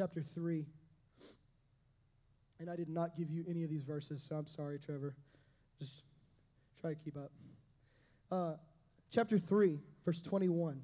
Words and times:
chapter 0.00 0.22
3. 0.34 0.64
And 2.58 2.70
I 2.70 2.76
did 2.76 2.88
not 2.88 3.18
give 3.18 3.30
you 3.30 3.44
any 3.46 3.64
of 3.64 3.68
these 3.68 3.82
verses, 3.82 4.24
so 4.26 4.36
I'm 4.36 4.46
sorry, 4.46 4.78
Trevor. 4.78 5.14
Just 5.78 6.04
try 6.80 6.94
to 6.94 6.96
keep 6.96 7.18
up. 7.18 7.30
Uh, 8.32 8.52
chapter 9.10 9.38
3, 9.38 9.78
verse 10.06 10.22
21. 10.22 10.80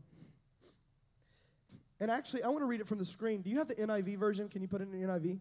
And 1.98 2.10
actually, 2.10 2.42
I 2.42 2.48
want 2.48 2.60
to 2.60 2.66
read 2.66 2.82
it 2.82 2.86
from 2.86 2.98
the 2.98 3.06
screen. 3.06 3.40
Do 3.40 3.48
you 3.48 3.56
have 3.56 3.68
the 3.68 3.76
NIV 3.76 4.18
version? 4.18 4.50
Can 4.50 4.60
you 4.60 4.68
put 4.68 4.82
it 4.82 4.88
in 4.92 5.00
the 5.00 5.06
NIV? 5.06 5.38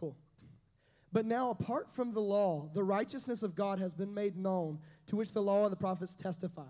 Cool. 0.00 0.16
But 1.12 1.26
now, 1.26 1.50
apart 1.50 1.86
from 1.92 2.12
the 2.12 2.20
law, 2.20 2.68
the 2.74 2.82
righteousness 2.82 3.44
of 3.44 3.54
God 3.54 3.78
has 3.78 3.94
been 3.94 4.12
made 4.12 4.36
known, 4.36 4.80
to 5.06 5.14
which 5.14 5.30
the 5.30 5.42
law 5.42 5.62
and 5.62 5.70
the 5.70 5.76
prophets 5.76 6.16
testify. 6.16 6.66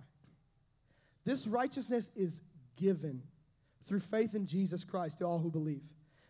This 1.24 1.46
righteousness 1.46 2.10
is 2.14 2.42
given 2.80 3.22
through 3.84 4.00
faith 4.00 4.34
in 4.34 4.46
Jesus 4.46 4.82
Christ 4.82 5.18
to 5.18 5.26
all 5.26 5.38
who 5.38 5.50
believe. 5.50 5.82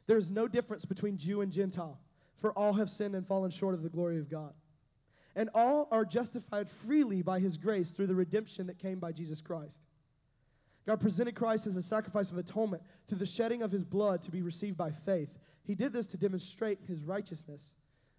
There 0.06 0.18
is 0.18 0.28
no 0.28 0.48
difference 0.48 0.84
between 0.84 1.16
Jew 1.16 1.40
and 1.40 1.52
Gentile, 1.52 1.98
for 2.38 2.52
all 2.52 2.72
have 2.74 2.90
sinned 2.90 3.14
and 3.14 3.26
fallen 3.26 3.50
short 3.50 3.74
of 3.74 3.82
the 3.82 3.88
glory 3.88 4.18
of 4.18 4.28
God. 4.28 4.52
And 5.36 5.48
all 5.54 5.86
are 5.92 6.04
justified 6.04 6.68
freely 6.68 7.22
by 7.22 7.38
his 7.38 7.56
grace 7.56 7.90
through 7.90 8.08
the 8.08 8.14
redemption 8.14 8.66
that 8.66 8.78
came 8.78 8.98
by 8.98 9.12
Jesus 9.12 9.40
Christ. 9.40 9.78
God 10.86 11.00
presented 11.00 11.36
Christ 11.36 11.66
as 11.66 11.76
a 11.76 11.82
sacrifice 11.82 12.30
of 12.30 12.38
atonement 12.38 12.82
through 13.06 13.18
the 13.18 13.26
shedding 13.26 13.62
of 13.62 13.70
his 13.70 13.84
blood 13.84 14.22
to 14.22 14.30
be 14.30 14.42
received 14.42 14.76
by 14.76 14.90
faith. 14.90 15.28
He 15.64 15.74
did 15.74 15.92
this 15.92 16.06
to 16.08 16.16
demonstrate 16.16 16.80
his 16.88 17.04
righteousness, 17.04 17.62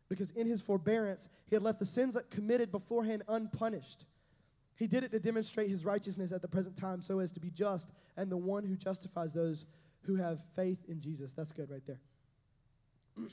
because 0.08 0.32
in 0.32 0.48
his 0.48 0.62
forbearance, 0.62 1.28
he 1.50 1.56
had 1.56 1.64
left 1.64 1.80
the 1.80 1.86
sins 1.86 2.16
committed 2.30 2.72
beforehand 2.72 3.24
unpunished. 3.28 4.06
He 4.82 4.88
did 4.88 5.04
it 5.04 5.12
to 5.12 5.20
demonstrate 5.20 5.70
his 5.70 5.86
righteousness 5.86 6.32
at 6.32 6.42
the 6.42 6.48
present 6.48 6.76
time 6.76 7.04
so 7.04 7.20
as 7.20 7.32
to 7.34 7.40
be 7.40 7.52
just 7.52 7.92
and 8.18 8.32
the 8.32 8.38
one 8.38 8.66
who 8.66 8.76
justifies 8.76 9.32
those 9.32 9.68
who 10.02 10.16
have 10.16 10.40
faith 10.56 10.80
in 10.88 11.00
Jesus. 11.00 11.34
That's 11.34 11.52
good 11.52 11.70
right 11.70 11.86
there. 11.86 12.00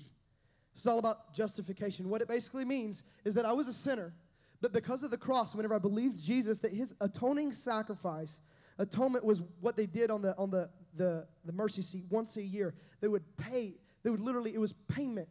This 0.75 0.83
is 0.83 0.87
all 0.87 0.99
about 0.99 1.33
justification. 1.33 2.11
What 2.11 2.21
it 2.21 2.29
basically 2.29 2.67
means 2.67 3.03
is 3.25 3.33
that 3.33 3.47
I 3.47 3.53
was 3.53 3.67
a 3.67 3.73
sinner, 3.73 4.13
but 4.61 4.75
because 4.75 5.03
of 5.03 5.11
the 5.11 5.17
cross, 5.17 5.55
whenever 5.55 5.75
I 5.75 5.79
believed 5.79 6.23
Jesus, 6.23 6.59
that 6.59 6.73
his 6.73 6.93
atoning 7.01 7.55
sacrifice, 7.55 8.31
atonement 8.77 9.25
was 9.25 9.41
what 9.63 9.75
they 9.75 9.87
did 9.87 10.11
on 10.11 10.21
the 10.21 10.37
on 10.37 10.51
the 10.51 10.69
the, 10.95 11.27
the 11.47 11.53
mercy 11.53 11.81
seat 11.81 12.05
once 12.11 12.37
a 12.37 12.43
year. 12.43 12.75
They 13.01 13.09
would 13.09 13.25
pay, 13.39 13.75
they 14.03 14.11
would 14.11 14.21
literally, 14.21 14.55
it 14.55 14.61
was 14.61 14.75
payment 14.87 15.31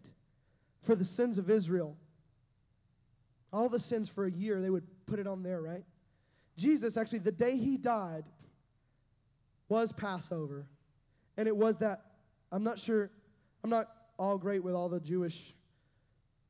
for 0.81 0.95
the 0.95 1.05
sins 1.05 1.37
of 1.37 1.51
Israel. 1.51 1.95
All 3.53 3.69
the 3.69 3.79
sins 3.79 4.09
for 4.09 4.25
a 4.25 4.31
year, 4.31 4.61
they 4.61 4.71
would 4.71 4.87
put 5.05 5.19
it 5.19 5.27
on 5.27 5.43
there, 5.43 5.61
right? 5.61 5.85
Jesus, 6.57 6.97
actually, 6.97 7.19
the 7.19 7.31
day 7.31 7.55
he 7.55 7.77
died 7.77 8.25
was 9.69 9.91
Passover. 9.91 10.65
And 11.37 11.47
it 11.47 11.55
was 11.55 11.77
that, 11.77 12.01
I'm 12.51 12.63
not 12.63 12.79
sure, 12.79 13.11
I'm 13.63 13.69
not 13.69 13.87
all 14.17 14.37
great 14.37 14.63
with 14.63 14.73
all 14.73 14.89
the 14.89 14.99
Jewish 14.99 15.53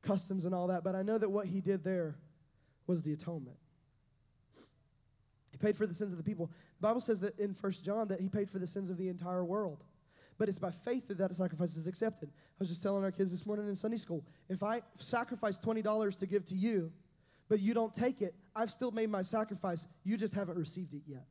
customs 0.02 0.46
and 0.46 0.56
all 0.56 0.68
that, 0.68 0.84
but 0.84 0.96
I 0.96 1.02
know 1.02 1.18
that 1.18 1.30
what 1.30 1.48
he 1.48 1.60
did 1.60 1.84
there 1.84 2.16
was 2.88 3.02
the 3.02 3.12
atonement. 3.12 3.58
He 5.52 5.58
paid 5.58 5.76
for 5.76 5.86
the 5.86 5.94
sins 5.94 6.12
of 6.14 6.18
the 6.18 6.24
people. 6.24 6.50
The 6.80 6.88
Bible 6.88 7.02
says 7.02 7.20
that 7.20 7.38
in 7.40 7.54
First 7.54 7.84
John 7.84 8.08
that 8.08 8.22
he 8.22 8.30
paid 8.30 8.50
for 8.50 8.60
the 8.60 8.68
sins 8.68 8.90
of 8.90 8.98
the 8.98 9.10
entire 9.10 9.44
world. 9.44 9.84
But 10.38 10.48
it's 10.48 10.60
by 10.60 10.72
faith 10.72 11.08
that 11.08 11.18
that 11.18 11.36
sacrifice 11.36 11.76
is 11.76 11.88
accepted. 11.88 12.30
I 12.30 12.56
was 12.60 12.70
just 12.70 12.84
telling 12.84 13.04
our 13.04 13.12
kids 13.12 13.32
this 13.32 13.46
morning 13.46 13.68
in 13.68 13.76
Sunday 13.76 13.98
school 13.98 14.24
if 14.50 14.62
I 14.64 14.82
sacrifice 14.98 15.58
$20 15.58 16.20
to 16.20 16.26
give 16.28 16.46
to 16.46 16.56
you, 16.56 16.92
but 17.50 17.60
you 17.60 17.74
don't 17.74 17.94
take 17.94 18.22
it, 18.22 18.36
I've 18.56 18.72
still 18.72 18.92
made 18.92 19.10
my 19.10 19.22
sacrifice. 19.22 19.86
You 20.04 20.18
just 20.18 20.34
haven't 20.34 20.58
received 20.58 20.94
it 20.94 21.02
yet. 21.08 21.26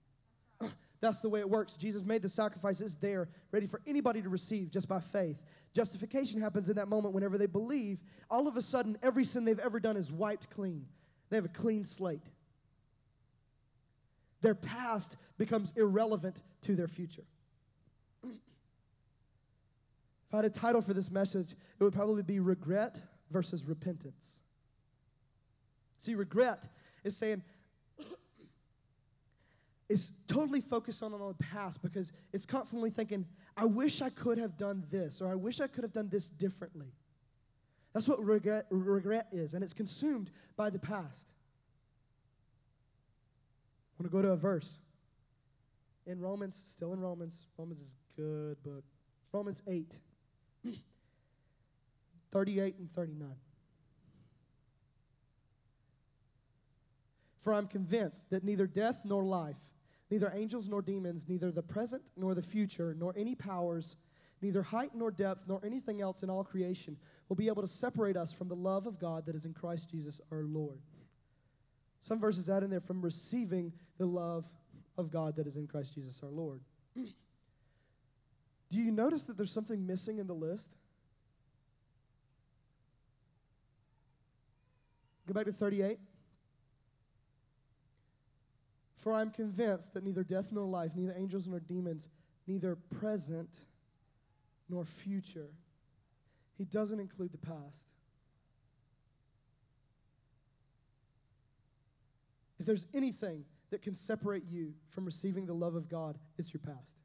That's 1.00 1.20
the 1.20 1.28
way 1.28 1.40
it 1.40 1.48
works. 1.48 1.74
Jesus 1.74 2.04
made 2.04 2.22
the 2.22 2.28
sacrifices 2.28 2.96
there, 3.00 3.28
ready 3.52 3.66
for 3.66 3.80
anybody 3.86 4.22
to 4.22 4.28
receive 4.28 4.70
just 4.70 4.88
by 4.88 5.00
faith. 5.00 5.36
Justification 5.74 6.40
happens 6.40 6.70
in 6.70 6.76
that 6.76 6.88
moment 6.88 7.14
whenever 7.14 7.36
they 7.36 7.46
believe. 7.46 7.98
All 8.30 8.48
of 8.48 8.56
a 8.56 8.62
sudden, 8.62 8.96
every 9.02 9.24
sin 9.24 9.44
they've 9.44 9.58
ever 9.58 9.78
done 9.78 9.96
is 9.96 10.10
wiped 10.10 10.48
clean. 10.50 10.86
They 11.28 11.36
have 11.36 11.44
a 11.44 11.48
clean 11.48 11.84
slate. 11.84 12.24
Their 14.40 14.54
past 14.54 15.16
becomes 15.38 15.72
irrelevant 15.76 16.40
to 16.62 16.76
their 16.76 16.88
future. 16.88 17.24
if 18.24 18.30
I 20.32 20.36
had 20.36 20.44
a 20.44 20.50
title 20.50 20.80
for 20.80 20.94
this 20.94 21.10
message, 21.10 21.52
it 21.78 21.84
would 21.84 21.92
probably 21.92 22.22
be 22.22 22.40
Regret 22.40 22.98
versus 23.30 23.64
Repentance. 23.66 24.40
See, 25.98 26.14
regret 26.14 26.64
is 27.04 27.16
saying, 27.16 27.42
is 29.88 30.12
totally 30.26 30.60
focused 30.60 31.02
on, 31.02 31.14
on 31.14 31.34
the 31.38 31.44
past 31.44 31.80
because 31.82 32.12
it's 32.32 32.46
constantly 32.46 32.90
thinking, 32.90 33.24
I 33.56 33.64
wish 33.64 34.02
I 34.02 34.10
could 34.10 34.38
have 34.38 34.56
done 34.58 34.84
this, 34.90 35.20
or 35.20 35.28
I 35.28 35.34
wish 35.34 35.60
I 35.60 35.66
could 35.66 35.84
have 35.84 35.92
done 35.92 36.08
this 36.08 36.28
differently. 36.28 36.92
That's 37.94 38.08
what 38.08 38.22
regret, 38.22 38.66
regret 38.70 39.28
is, 39.32 39.54
and 39.54 39.62
it's 39.64 39.72
consumed 39.72 40.30
by 40.56 40.70
the 40.70 40.78
past. 40.78 41.26
I 43.98 44.02
want 44.02 44.12
to 44.12 44.16
go 44.16 44.22
to 44.22 44.32
a 44.32 44.36
verse 44.36 44.78
in 46.06 46.20
Romans, 46.20 46.56
still 46.76 46.92
in 46.92 47.00
Romans. 47.00 47.46
Romans 47.56 47.80
is 47.80 47.88
good 48.16 48.62
book. 48.62 48.84
Romans 49.32 49.62
8, 49.66 49.90
38 52.32 52.74
and 52.78 52.92
39. 52.92 53.28
For 57.46 57.54
I'm 57.54 57.68
convinced 57.68 58.28
that 58.30 58.42
neither 58.42 58.66
death 58.66 58.98
nor 59.04 59.22
life, 59.22 59.54
neither 60.10 60.32
angels 60.34 60.66
nor 60.68 60.82
demons, 60.82 61.26
neither 61.28 61.52
the 61.52 61.62
present 61.62 62.02
nor 62.16 62.34
the 62.34 62.42
future, 62.42 62.96
nor 62.98 63.14
any 63.16 63.36
powers, 63.36 63.94
neither 64.42 64.64
height 64.64 64.90
nor 64.96 65.12
depth, 65.12 65.42
nor 65.46 65.64
anything 65.64 66.00
else 66.00 66.24
in 66.24 66.28
all 66.28 66.42
creation 66.42 66.96
will 67.28 67.36
be 67.36 67.46
able 67.46 67.62
to 67.62 67.68
separate 67.68 68.16
us 68.16 68.32
from 68.32 68.48
the 68.48 68.56
love 68.56 68.88
of 68.88 68.98
God 68.98 69.24
that 69.26 69.36
is 69.36 69.44
in 69.44 69.54
Christ 69.54 69.88
Jesus 69.88 70.20
our 70.32 70.42
Lord. 70.42 70.80
Some 72.00 72.18
verses 72.18 72.48
add 72.48 72.64
in 72.64 72.70
there 72.70 72.80
from 72.80 73.00
receiving 73.00 73.72
the 73.96 74.06
love 74.06 74.44
of 74.98 75.12
God 75.12 75.36
that 75.36 75.46
is 75.46 75.56
in 75.56 75.68
Christ 75.68 75.94
Jesus 75.94 76.18
our 76.24 76.30
Lord. 76.30 76.60
Do 76.96 77.06
you 78.72 78.90
notice 78.90 79.22
that 79.22 79.36
there's 79.36 79.52
something 79.52 79.86
missing 79.86 80.18
in 80.18 80.26
the 80.26 80.34
list? 80.34 80.68
Go 85.28 85.34
back 85.34 85.44
to 85.44 85.52
38. 85.52 86.00
For 89.06 89.14
I'm 89.14 89.30
convinced 89.30 89.94
that 89.94 90.02
neither 90.02 90.24
death 90.24 90.46
nor 90.50 90.66
life, 90.66 90.90
neither 90.96 91.14
angels 91.16 91.46
nor 91.46 91.60
demons, 91.60 92.08
neither 92.48 92.74
present 92.98 93.48
nor 94.68 94.84
future. 94.84 95.46
He 96.58 96.64
doesn't 96.64 96.98
include 96.98 97.30
the 97.30 97.38
past. 97.38 97.84
If 102.58 102.66
there's 102.66 102.88
anything 102.92 103.44
that 103.70 103.80
can 103.80 103.94
separate 103.94 104.42
you 104.50 104.74
from 104.88 105.04
receiving 105.04 105.46
the 105.46 105.54
love 105.54 105.76
of 105.76 105.88
God, 105.88 106.18
it's 106.36 106.52
your 106.52 106.62
past. 106.66 106.98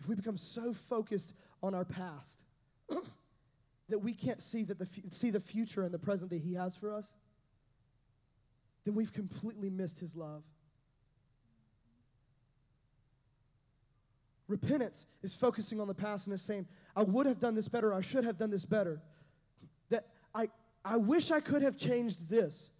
If 0.00 0.08
we 0.08 0.14
become 0.14 0.38
so 0.38 0.72
focused 0.72 1.34
on 1.62 1.74
our 1.74 1.84
past 1.84 2.38
that 3.90 3.98
we 3.98 4.14
can't 4.14 4.40
see, 4.40 4.64
that 4.64 4.78
the, 4.78 4.88
see 5.10 5.28
the 5.28 5.40
future 5.40 5.82
and 5.82 5.92
the 5.92 5.98
present 5.98 6.30
that 6.30 6.40
He 6.40 6.54
has 6.54 6.74
for 6.74 6.90
us, 6.90 7.12
then 8.88 8.94
we've 8.94 9.12
completely 9.12 9.68
missed 9.68 9.98
His 9.98 10.16
love. 10.16 10.42
Repentance 14.46 15.04
is 15.22 15.34
focusing 15.34 15.78
on 15.78 15.86
the 15.88 15.94
past 15.94 16.26
and 16.26 16.32
is 16.32 16.40
saying, 16.40 16.66
I 16.96 17.02
would 17.02 17.26
have 17.26 17.38
done 17.38 17.54
this 17.54 17.68
better, 17.68 17.92
I 17.92 18.00
should 18.00 18.24
have 18.24 18.38
done 18.38 18.50
this 18.50 18.64
better. 18.64 19.02
That 19.90 20.06
I, 20.34 20.48
I 20.86 20.96
wish 20.96 21.30
I 21.30 21.40
could 21.40 21.60
have 21.60 21.76
changed 21.76 22.30
this. 22.30 22.70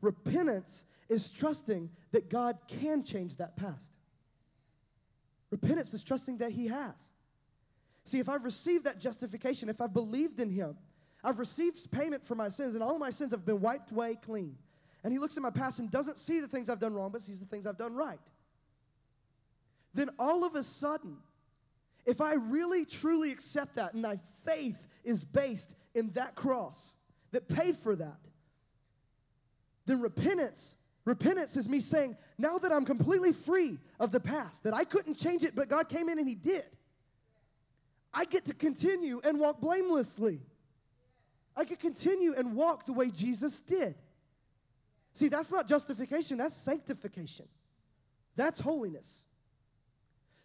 Repentance 0.00 0.86
is 1.10 1.28
trusting 1.28 1.90
that 2.12 2.30
God 2.30 2.56
can 2.66 3.04
change 3.04 3.36
that 3.36 3.54
past. 3.54 3.84
Repentance 5.50 5.92
is 5.92 6.02
trusting 6.02 6.38
that 6.38 6.52
He 6.52 6.68
has. 6.68 6.94
See, 8.06 8.18
if 8.18 8.30
I've 8.30 8.44
received 8.44 8.84
that 8.84 8.98
justification, 8.98 9.68
if 9.68 9.82
I've 9.82 9.92
believed 9.92 10.40
in 10.40 10.48
Him, 10.48 10.78
I've 11.22 11.38
received 11.38 11.90
payment 11.90 12.26
for 12.26 12.34
my 12.34 12.48
sins, 12.48 12.74
and 12.76 12.82
all 12.82 12.98
my 12.98 13.10
sins 13.10 13.32
have 13.32 13.44
been 13.44 13.60
wiped 13.60 13.90
away 13.90 14.16
clean. 14.24 14.56
And 15.02 15.12
He 15.12 15.18
looks 15.18 15.36
at 15.36 15.42
my 15.42 15.50
past 15.50 15.78
and 15.78 15.90
doesn't 15.90 16.18
see 16.18 16.40
the 16.40 16.48
things 16.48 16.68
I've 16.68 16.80
done 16.80 16.94
wrong, 16.94 17.10
but 17.10 17.22
sees 17.22 17.38
the 17.38 17.46
things 17.46 17.66
I've 17.66 17.78
done 17.78 17.94
right. 17.94 18.20
Then 19.94 20.10
all 20.18 20.44
of 20.44 20.54
a 20.54 20.62
sudden, 20.62 21.16
if 22.06 22.20
I 22.20 22.34
really 22.34 22.84
truly 22.84 23.32
accept 23.32 23.76
that 23.76 23.94
and 23.94 24.02
my 24.02 24.18
faith 24.44 24.86
is 25.04 25.24
based 25.24 25.68
in 25.94 26.10
that 26.10 26.34
cross 26.34 26.92
that 27.32 27.48
paid 27.48 27.76
for 27.76 27.96
that, 27.96 28.18
then 29.86 30.00
repentance 30.00 30.76
repentance 31.04 31.56
is 31.56 31.68
me 31.68 31.80
saying 31.80 32.16
now 32.38 32.58
that 32.58 32.70
i'm 32.70 32.84
completely 32.84 33.32
free 33.32 33.78
of 33.98 34.12
the 34.12 34.20
past 34.20 34.62
that 34.62 34.74
i 34.74 34.84
couldn't 34.84 35.16
change 35.16 35.42
it 35.42 35.54
but 35.56 35.68
god 35.68 35.88
came 35.88 36.08
in 36.08 36.18
and 36.18 36.28
he 36.28 36.34
did 36.34 36.64
i 38.12 38.24
get 38.24 38.44
to 38.44 38.54
continue 38.54 39.20
and 39.24 39.38
walk 39.40 39.60
blamelessly 39.60 40.40
i 41.56 41.64
can 41.64 41.76
continue 41.76 42.34
and 42.36 42.54
walk 42.54 42.84
the 42.84 42.92
way 42.92 43.10
jesus 43.10 43.60
did 43.60 43.94
see 45.14 45.28
that's 45.28 45.50
not 45.50 45.68
justification 45.68 46.38
that's 46.38 46.56
sanctification 46.56 47.46
That's 48.36 48.60
holiness. 48.60 49.24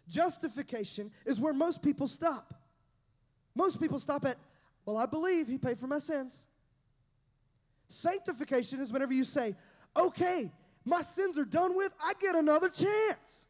Justification 0.08 1.10
is 1.24 1.40
where 1.40 1.52
most 1.52 1.82
people 1.82 2.06
stop. 2.06 2.54
Most 3.54 3.80
people 3.80 3.98
stop 3.98 4.24
at, 4.24 4.36
well, 4.84 4.96
I 4.96 5.06
believe 5.06 5.48
he 5.48 5.58
paid 5.58 5.78
for 5.78 5.86
my 5.86 5.98
sins. 5.98 6.42
Sanctification 7.88 8.80
is 8.80 8.92
whenever 8.92 9.12
you 9.12 9.24
say, 9.24 9.56
okay, 9.96 10.50
my 10.84 11.02
sins 11.02 11.38
are 11.38 11.44
done 11.44 11.76
with, 11.76 11.92
I 12.02 12.12
get 12.20 12.34
another 12.34 12.68
chance. 12.68 13.46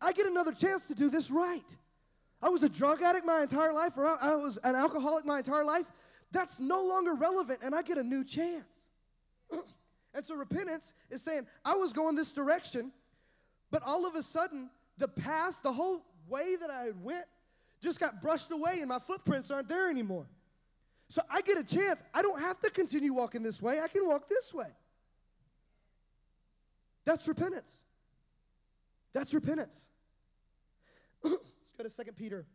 I 0.00 0.12
get 0.12 0.26
another 0.26 0.52
chance 0.52 0.84
to 0.86 0.94
do 0.94 1.08
this 1.08 1.30
right. 1.30 1.62
I 2.42 2.48
was 2.48 2.64
a 2.64 2.68
drug 2.68 3.00
addict 3.02 3.24
my 3.24 3.42
entire 3.42 3.72
life, 3.72 3.92
or 3.96 4.20
I 4.20 4.34
was 4.34 4.58
an 4.64 4.74
alcoholic 4.74 5.24
my 5.24 5.38
entire 5.38 5.64
life. 5.64 5.86
That's 6.32 6.58
no 6.58 6.82
longer 6.82 7.14
relevant, 7.14 7.60
and 7.62 7.74
I 7.74 7.82
get 7.82 7.98
a 7.98 8.02
new 8.02 8.24
chance. 8.24 8.64
and 10.14 10.24
so 10.24 10.34
repentance 10.34 10.94
is 11.10 11.22
saying, 11.22 11.46
I 11.64 11.74
was 11.74 11.92
going 11.92 12.16
this 12.16 12.32
direction, 12.32 12.92
but 13.70 13.82
all 13.82 14.06
of 14.06 14.14
a 14.14 14.22
sudden, 14.22 14.70
the 14.98 15.08
past, 15.08 15.62
the 15.62 15.72
whole 15.72 16.04
way 16.28 16.56
that 16.56 16.70
I 16.70 16.90
went, 17.02 17.24
just 17.80 17.98
got 17.98 18.22
brushed 18.22 18.52
away, 18.52 18.80
and 18.80 18.88
my 18.88 18.98
footprints 18.98 19.50
aren't 19.50 19.68
there 19.68 19.90
anymore. 19.90 20.26
So 21.08 21.22
I 21.30 21.40
get 21.40 21.58
a 21.58 21.64
chance. 21.64 22.00
I 22.14 22.22
don't 22.22 22.40
have 22.40 22.60
to 22.60 22.70
continue 22.70 23.12
walking 23.12 23.42
this 23.42 23.60
way, 23.60 23.80
I 23.80 23.88
can 23.88 24.06
walk 24.06 24.28
this 24.28 24.52
way. 24.54 24.68
That's 27.04 27.26
repentance. 27.26 27.76
That's 29.12 29.34
repentance. 29.34 29.76
Let's 31.24 31.36
go 31.76 31.84
to 31.84 32.04
2 32.04 32.12
Peter 32.12 32.46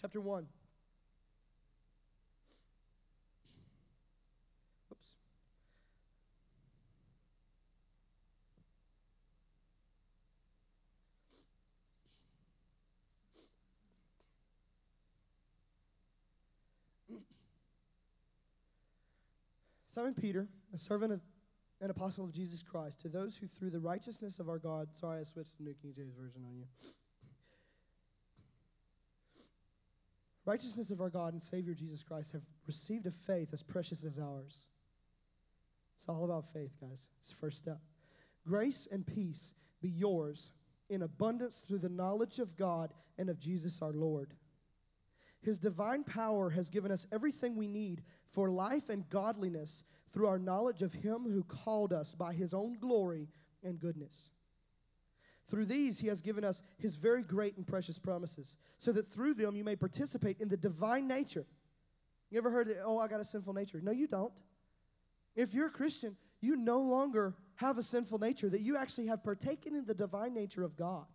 chapter 0.00 0.20
1. 0.20 0.46
Simon 19.94 20.14
Peter, 20.14 20.46
a 20.72 20.78
servant 20.78 21.12
of 21.12 21.20
an 21.80 21.90
apostle 21.90 22.24
of 22.24 22.32
Jesus 22.32 22.62
Christ, 22.62 23.00
to 23.00 23.08
those 23.08 23.36
who 23.36 23.46
through 23.46 23.70
the 23.70 23.80
righteousness 23.80 24.38
of 24.38 24.48
our 24.48 24.58
God, 24.58 24.88
sorry, 24.92 25.20
I 25.20 25.24
switched 25.24 25.58
the 25.58 25.64
New 25.64 25.74
King 25.82 25.92
James 25.96 26.14
Version 26.14 26.42
on 26.46 26.56
you. 26.56 26.64
Righteousness 30.44 30.90
of 30.90 31.00
our 31.00 31.10
God 31.10 31.32
and 31.32 31.42
Savior 31.42 31.74
Jesus 31.74 32.02
Christ 32.02 32.32
have 32.32 32.42
received 32.66 33.06
a 33.06 33.10
faith 33.10 33.48
as 33.52 33.62
precious 33.62 34.04
as 34.04 34.18
ours. 34.18 34.66
It's 36.00 36.08
all 36.08 36.24
about 36.24 36.52
faith, 36.52 36.72
guys. 36.80 37.00
It's 37.20 37.30
the 37.30 37.36
first 37.36 37.58
step. 37.58 37.78
Grace 38.46 38.88
and 38.90 39.06
peace 39.06 39.52
be 39.82 39.88
yours 39.88 40.52
in 40.88 41.02
abundance 41.02 41.64
through 41.66 41.78
the 41.78 41.88
knowledge 41.88 42.38
of 42.38 42.56
God 42.56 42.92
and 43.18 43.28
of 43.28 43.38
Jesus 43.38 43.80
our 43.82 43.92
Lord. 43.92 44.34
His 45.42 45.58
divine 45.58 46.04
power 46.04 46.50
has 46.50 46.68
given 46.68 46.92
us 46.92 47.06
everything 47.10 47.56
we 47.56 47.66
need 47.66 48.02
for 48.30 48.50
life 48.50 48.90
and 48.90 49.08
godliness 49.08 49.84
through 50.12 50.26
our 50.26 50.38
knowledge 50.38 50.82
of 50.82 50.92
Him 50.92 51.24
who 51.24 51.44
called 51.44 51.92
us 51.92 52.14
by 52.14 52.34
His 52.34 52.52
own 52.52 52.76
glory 52.78 53.28
and 53.62 53.80
goodness. 53.80 54.30
Through 55.48 55.66
these, 55.66 55.98
He 55.98 56.08
has 56.08 56.20
given 56.20 56.44
us 56.44 56.62
His 56.78 56.96
very 56.96 57.22
great 57.22 57.56
and 57.56 57.66
precious 57.66 57.98
promises, 57.98 58.56
so 58.78 58.92
that 58.92 59.10
through 59.10 59.34
them 59.34 59.56
you 59.56 59.64
may 59.64 59.76
participate 59.76 60.40
in 60.40 60.48
the 60.48 60.56
divine 60.56 61.08
nature. 61.08 61.46
You 62.30 62.38
ever 62.38 62.50
heard, 62.50 62.68
oh, 62.84 62.98
I 62.98 63.08
got 63.08 63.20
a 63.20 63.24
sinful 63.24 63.54
nature? 63.54 63.80
No, 63.82 63.92
you 63.92 64.06
don't. 64.06 64.38
If 65.34 65.54
you're 65.54 65.66
a 65.66 65.70
Christian, 65.70 66.16
you 66.40 66.56
no 66.56 66.80
longer 66.80 67.34
have 67.56 67.78
a 67.78 67.82
sinful 67.82 68.18
nature, 68.18 68.48
that 68.48 68.60
you 68.60 68.76
actually 68.76 69.06
have 69.06 69.24
partaken 69.24 69.74
in 69.74 69.86
the 69.86 69.94
divine 69.94 70.34
nature 70.34 70.64
of 70.64 70.76
God. 70.76 71.06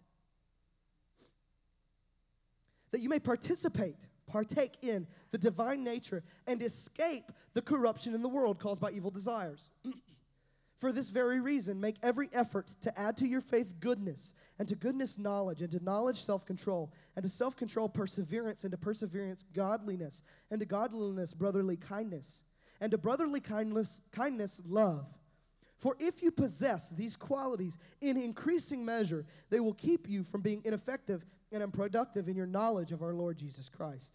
That 2.91 3.01
you 3.01 3.09
may 3.09 3.19
participate 3.19 3.97
partake 4.27 4.77
in 4.81 5.07
the 5.31 5.37
divine 5.37 5.83
nature 5.83 6.23
and 6.47 6.61
escape 6.61 7.31
the 7.53 7.61
corruption 7.61 8.13
in 8.13 8.21
the 8.21 8.29
world 8.29 8.59
caused 8.59 8.81
by 8.81 8.91
evil 8.91 9.11
desires. 9.11 9.69
For 10.79 10.91
this 10.91 11.09
very 11.09 11.39
reason, 11.39 11.79
make 11.79 11.95
every 12.03 12.29
effort 12.33 12.67
to 12.81 12.99
add 12.99 13.17
to 13.17 13.27
your 13.27 13.41
faith 13.41 13.79
goodness, 13.79 14.35
and 14.59 14.67
to 14.67 14.75
goodness 14.75 15.17
knowledge, 15.17 15.61
and 15.61 15.71
to 15.71 15.83
knowledge 15.83 16.23
self 16.23 16.45
control, 16.45 16.91
and 17.15 17.23
to 17.23 17.29
self 17.29 17.55
control 17.55 17.87
perseverance, 17.87 18.63
and 18.63 18.71
to 18.71 18.77
perseverance 18.77 19.45
godliness, 19.53 20.21
and 20.51 20.59
to 20.59 20.65
godliness 20.65 21.33
brotherly 21.33 21.77
kindness, 21.77 22.43
and 22.81 22.91
to 22.91 22.97
brotherly 22.97 23.39
kindness, 23.39 24.01
kindness 24.11 24.61
love. 24.67 25.07
For 25.77 25.95
if 25.99 26.21
you 26.21 26.31
possess 26.31 26.89
these 26.89 27.15
qualities 27.15 27.77
in 28.01 28.21
increasing 28.21 28.83
measure, 28.83 29.25
they 29.49 29.59
will 29.59 29.73
keep 29.73 30.09
you 30.09 30.23
from 30.23 30.41
being 30.41 30.61
ineffective 30.65 31.25
and 31.51 31.63
unproductive 31.63 32.27
in 32.27 32.35
your 32.35 32.47
knowledge 32.47 32.91
of 32.91 33.01
our 33.01 33.13
Lord 33.13 33.37
Jesus 33.37 33.69
Christ. 33.69 34.11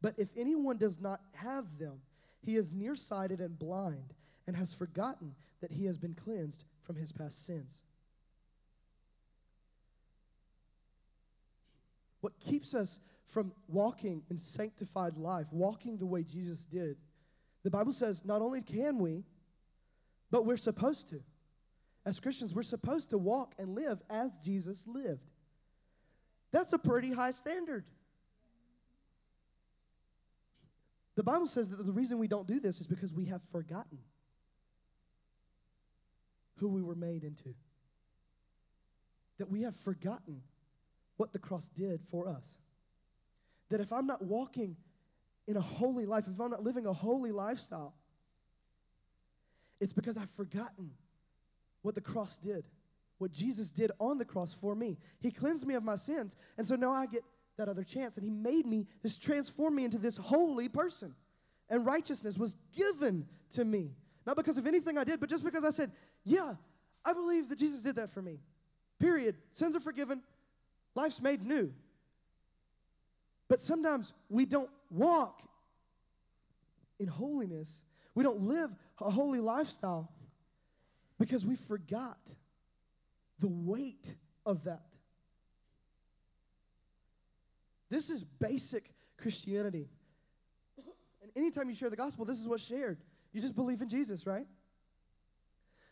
But 0.00 0.14
if 0.16 0.28
anyone 0.36 0.76
does 0.76 0.98
not 1.00 1.20
have 1.34 1.78
them, 1.78 2.00
he 2.44 2.56
is 2.56 2.72
nearsighted 2.72 3.40
and 3.40 3.58
blind, 3.58 4.14
and 4.46 4.56
has 4.56 4.72
forgotten 4.72 5.34
that 5.60 5.72
he 5.72 5.84
has 5.86 5.98
been 5.98 6.14
cleansed 6.14 6.64
from 6.84 6.96
his 6.96 7.12
past 7.12 7.44
sins. 7.44 7.82
What 12.20 12.38
keeps 12.40 12.74
us 12.74 12.98
from 13.26 13.52
walking 13.68 14.22
in 14.30 14.38
sanctified 14.38 15.16
life, 15.16 15.46
walking 15.50 15.98
the 15.98 16.06
way 16.06 16.22
Jesus 16.22 16.64
did, 16.64 16.96
the 17.62 17.70
Bible 17.70 17.92
says 17.92 18.22
not 18.24 18.40
only 18.40 18.62
can 18.62 18.98
we, 18.98 19.24
but 20.30 20.46
we're 20.46 20.56
supposed 20.56 21.10
to. 21.10 21.20
As 22.06 22.20
Christians, 22.20 22.54
we're 22.54 22.62
supposed 22.62 23.10
to 23.10 23.18
walk 23.18 23.54
and 23.58 23.74
live 23.74 24.00
as 24.08 24.30
Jesus 24.42 24.82
lived. 24.86 25.30
That's 26.50 26.72
a 26.72 26.78
pretty 26.78 27.12
high 27.12 27.32
standard. 27.32 27.84
The 31.14 31.22
Bible 31.22 31.46
says 31.46 31.68
that 31.70 31.84
the 31.84 31.92
reason 31.92 32.18
we 32.18 32.28
don't 32.28 32.46
do 32.46 32.60
this 32.60 32.80
is 32.80 32.86
because 32.86 33.12
we 33.12 33.26
have 33.26 33.42
forgotten 33.50 33.98
who 36.58 36.68
we 36.68 36.82
were 36.82 36.94
made 36.94 37.24
into. 37.24 37.54
That 39.38 39.50
we 39.50 39.62
have 39.62 39.74
forgotten 39.84 40.42
what 41.16 41.32
the 41.32 41.38
cross 41.38 41.68
did 41.76 42.00
for 42.10 42.28
us. 42.28 42.44
That 43.70 43.80
if 43.80 43.92
I'm 43.92 44.06
not 44.06 44.22
walking 44.22 44.76
in 45.46 45.56
a 45.56 45.60
holy 45.60 46.06
life, 46.06 46.24
if 46.32 46.40
I'm 46.40 46.50
not 46.50 46.62
living 46.62 46.86
a 46.86 46.92
holy 46.92 47.32
lifestyle, 47.32 47.94
it's 49.80 49.92
because 49.92 50.16
I've 50.16 50.30
forgotten 50.36 50.90
what 51.82 51.94
the 51.94 52.00
cross 52.00 52.36
did, 52.36 52.64
what 53.18 53.32
Jesus 53.32 53.70
did 53.70 53.90
on 54.00 54.18
the 54.18 54.24
cross 54.24 54.54
for 54.60 54.74
me. 54.74 54.96
He 55.20 55.30
cleansed 55.30 55.66
me 55.66 55.74
of 55.74 55.82
my 55.82 55.96
sins, 55.96 56.36
and 56.56 56.66
so 56.66 56.76
now 56.76 56.92
I 56.92 57.06
get 57.06 57.22
that 57.56 57.68
other 57.68 57.84
chance. 57.84 58.16
And 58.16 58.24
He 58.24 58.30
made 58.30 58.66
me, 58.66 58.86
this 59.02 59.18
transformed 59.18 59.76
me 59.76 59.84
into 59.84 59.98
this 59.98 60.16
holy 60.16 60.68
person. 60.68 61.14
And 61.68 61.84
righteousness 61.84 62.38
was 62.38 62.56
given 62.74 63.26
to 63.52 63.64
me. 63.64 63.90
Not 64.26 64.36
because 64.36 64.56
of 64.56 64.66
anything 64.66 64.96
I 64.96 65.04
did, 65.04 65.20
but 65.20 65.28
just 65.28 65.44
because 65.44 65.64
I 65.64 65.70
said, 65.70 65.90
Yeah, 66.24 66.54
I 67.04 67.12
believe 67.12 67.48
that 67.48 67.58
Jesus 67.58 67.82
did 67.82 67.96
that 67.96 68.12
for 68.12 68.22
me. 68.22 68.38
Period. 68.98 69.36
Sins 69.52 69.76
are 69.76 69.80
forgiven, 69.80 70.22
life's 70.94 71.20
made 71.20 71.42
new. 71.42 71.72
But 73.48 73.60
sometimes 73.60 74.12
we 74.28 74.44
don't 74.44 74.70
walk 74.90 75.42
in 76.98 77.06
holiness, 77.06 77.68
we 78.14 78.22
don't 78.22 78.42
live 78.42 78.70
a 79.00 79.10
holy 79.10 79.40
lifestyle 79.40 80.10
because 81.18 81.46
we 81.46 81.56
forgot 81.56 82.18
the 83.38 83.48
weight 83.48 84.04
of 84.44 84.64
that. 84.64 84.86
This 87.90 88.10
is 88.10 88.24
basic 88.24 88.92
Christianity. 89.16 89.88
And 91.22 91.30
anytime 91.36 91.68
you 91.68 91.74
share 91.74 91.90
the 91.90 91.96
gospel, 91.96 92.24
this 92.24 92.38
is 92.38 92.46
what's 92.46 92.64
shared. 92.64 92.98
You 93.32 93.40
just 93.40 93.54
believe 93.54 93.80
in 93.80 93.88
Jesus, 93.88 94.26
right? 94.26 94.46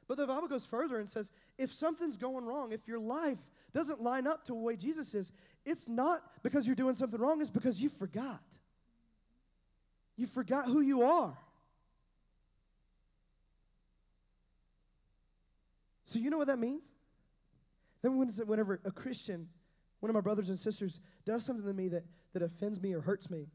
But 0.09 0.19
the 0.19 0.27
Bible 0.27 0.49
goes 0.49 0.65
further 0.65 0.99
and 0.99 1.09
says 1.09 1.31
if 1.59 1.73
something's 1.73 2.17
going 2.17 2.45
wrong, 2.45 2.73
if 2.73 2.87
your 2.87 2.99
life 2.99 3.39
doesn't 3.73 4.03
line 4.03 4.27
up 4.27 4.45
to 4.47 4.53
the 4.53 4.59
way 4.59 4.77
Jesus 4.77 5.15
is, 5.15 5.33
it's 5.65 5.89
not 5.89 6.23
because 6.43 6.67
you're 6.67 6.77
doing 6.77 6.95
something 6.95 7.21
wrong, 7.21 7.41
it's 7.41 7.51
because 7.51 7.81
you 7.81 7.89
forgot. 7.89 8.41
You 10.17 10.27
forgot 10.27 10.67
who 10.67 10.81
you 10.81 11.03
are. 11.03 11.37
So, 16.05 16.19
you 16.21 16.31
know 16.31 16.39
what 16.39 16.47
that 16.47 16.59
means? 16.59 16.83
Then, 18.07 18.47
whenever 18.47 18.81
a 18.85 18.93
Christian 18.93 19.49
one 19.99 20.11
of 20.11 20.15
my 20.15 20.21
brothers 20.21 20.49
and 20.51 20.59
sisters 20.59 21.01
does 21.25 21.45
something 21.45 21.67
to 21.67 21.73
me 21.73 21.89
that, 21.89 22.05
that 22.35 22.43
offends 22.43 22.81
me 22.81 22.93
or 22.95 23.01
hurts 23.01 23.29
me, 23.29 23.49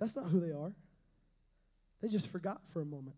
that's 0.00 0.16
not 0.16 0.26
who 0.26 0.40
they 0.40 0.50
are. 0.50 0.72
They 2.02 2.08
just 2.08 2.26
forgot 2.26 2.60
for 2.72 2.80
a 2.80 2.84
moment. 2.84 3.14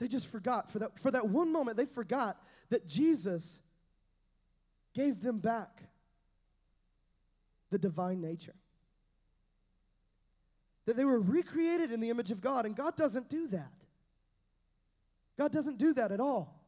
They 0.00 0.08
just 0.08 0.26
forgot. 0.26 0.72
For 0.72 0.80
that, 0.80 0.98
for 0.98 1.12
that 1.12 1.28
one 1.28 1.52
moment, 1.52 1.76
they 1.76 1.86
forgot 1.86 2.42
that 2.70 2.88
Jesus 2.88 3.60
gave 4.92 5.22
them 5.22 5.38
back 5.38 5.82
the 7.70 7.78
divine 7.78 8.20
nature. 8.20 8.54
That 10.86 10.96
they 10.96 11.04
were 11.04 11.20
recreated 11.20 11.92
in 11.92 12.00
the 12.00 12.10
image 12.10 12.32
of 12.32 12.40
God, 12.40 12.66
and 12.66 12.74
God 12.74 12.96
doesn't 12.96 13.30
do 13.30 13.46
that. 13.48 13.72
God 15.38 15.52
doesn't 15.52 15.78
do 15.78 15.94
that 15.94 16.10
at 16.10 16.18
all. 16.18 16.61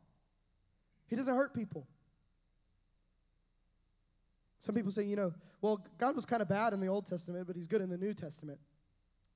He 1.15 1.17
doesn't 1.17 1.37
hurt 1.37 1.55
people. 1.55 1.87
Some 4.59 4.75
people 4.75 4.91
say, 4.91 5.05
you 5.05 5.15
know, 5.15 5.33
well, 5.61 5.87
God 5.97 6.17
was 6.17 6.27
kind 6.27 6.43
of 6.43 6.49
bad 6.49 6.73
in 6.73 6.81
the 6.81 6.89
Old 6.89 7.07
Testament, 7.07 7.47
but 7.47 7.55
he's 7.55 7.69
good 7.69 7.81
in 7.81 7.89
the 7.89 7.97
New 7.97 8.15
Testament. 8.15 8.59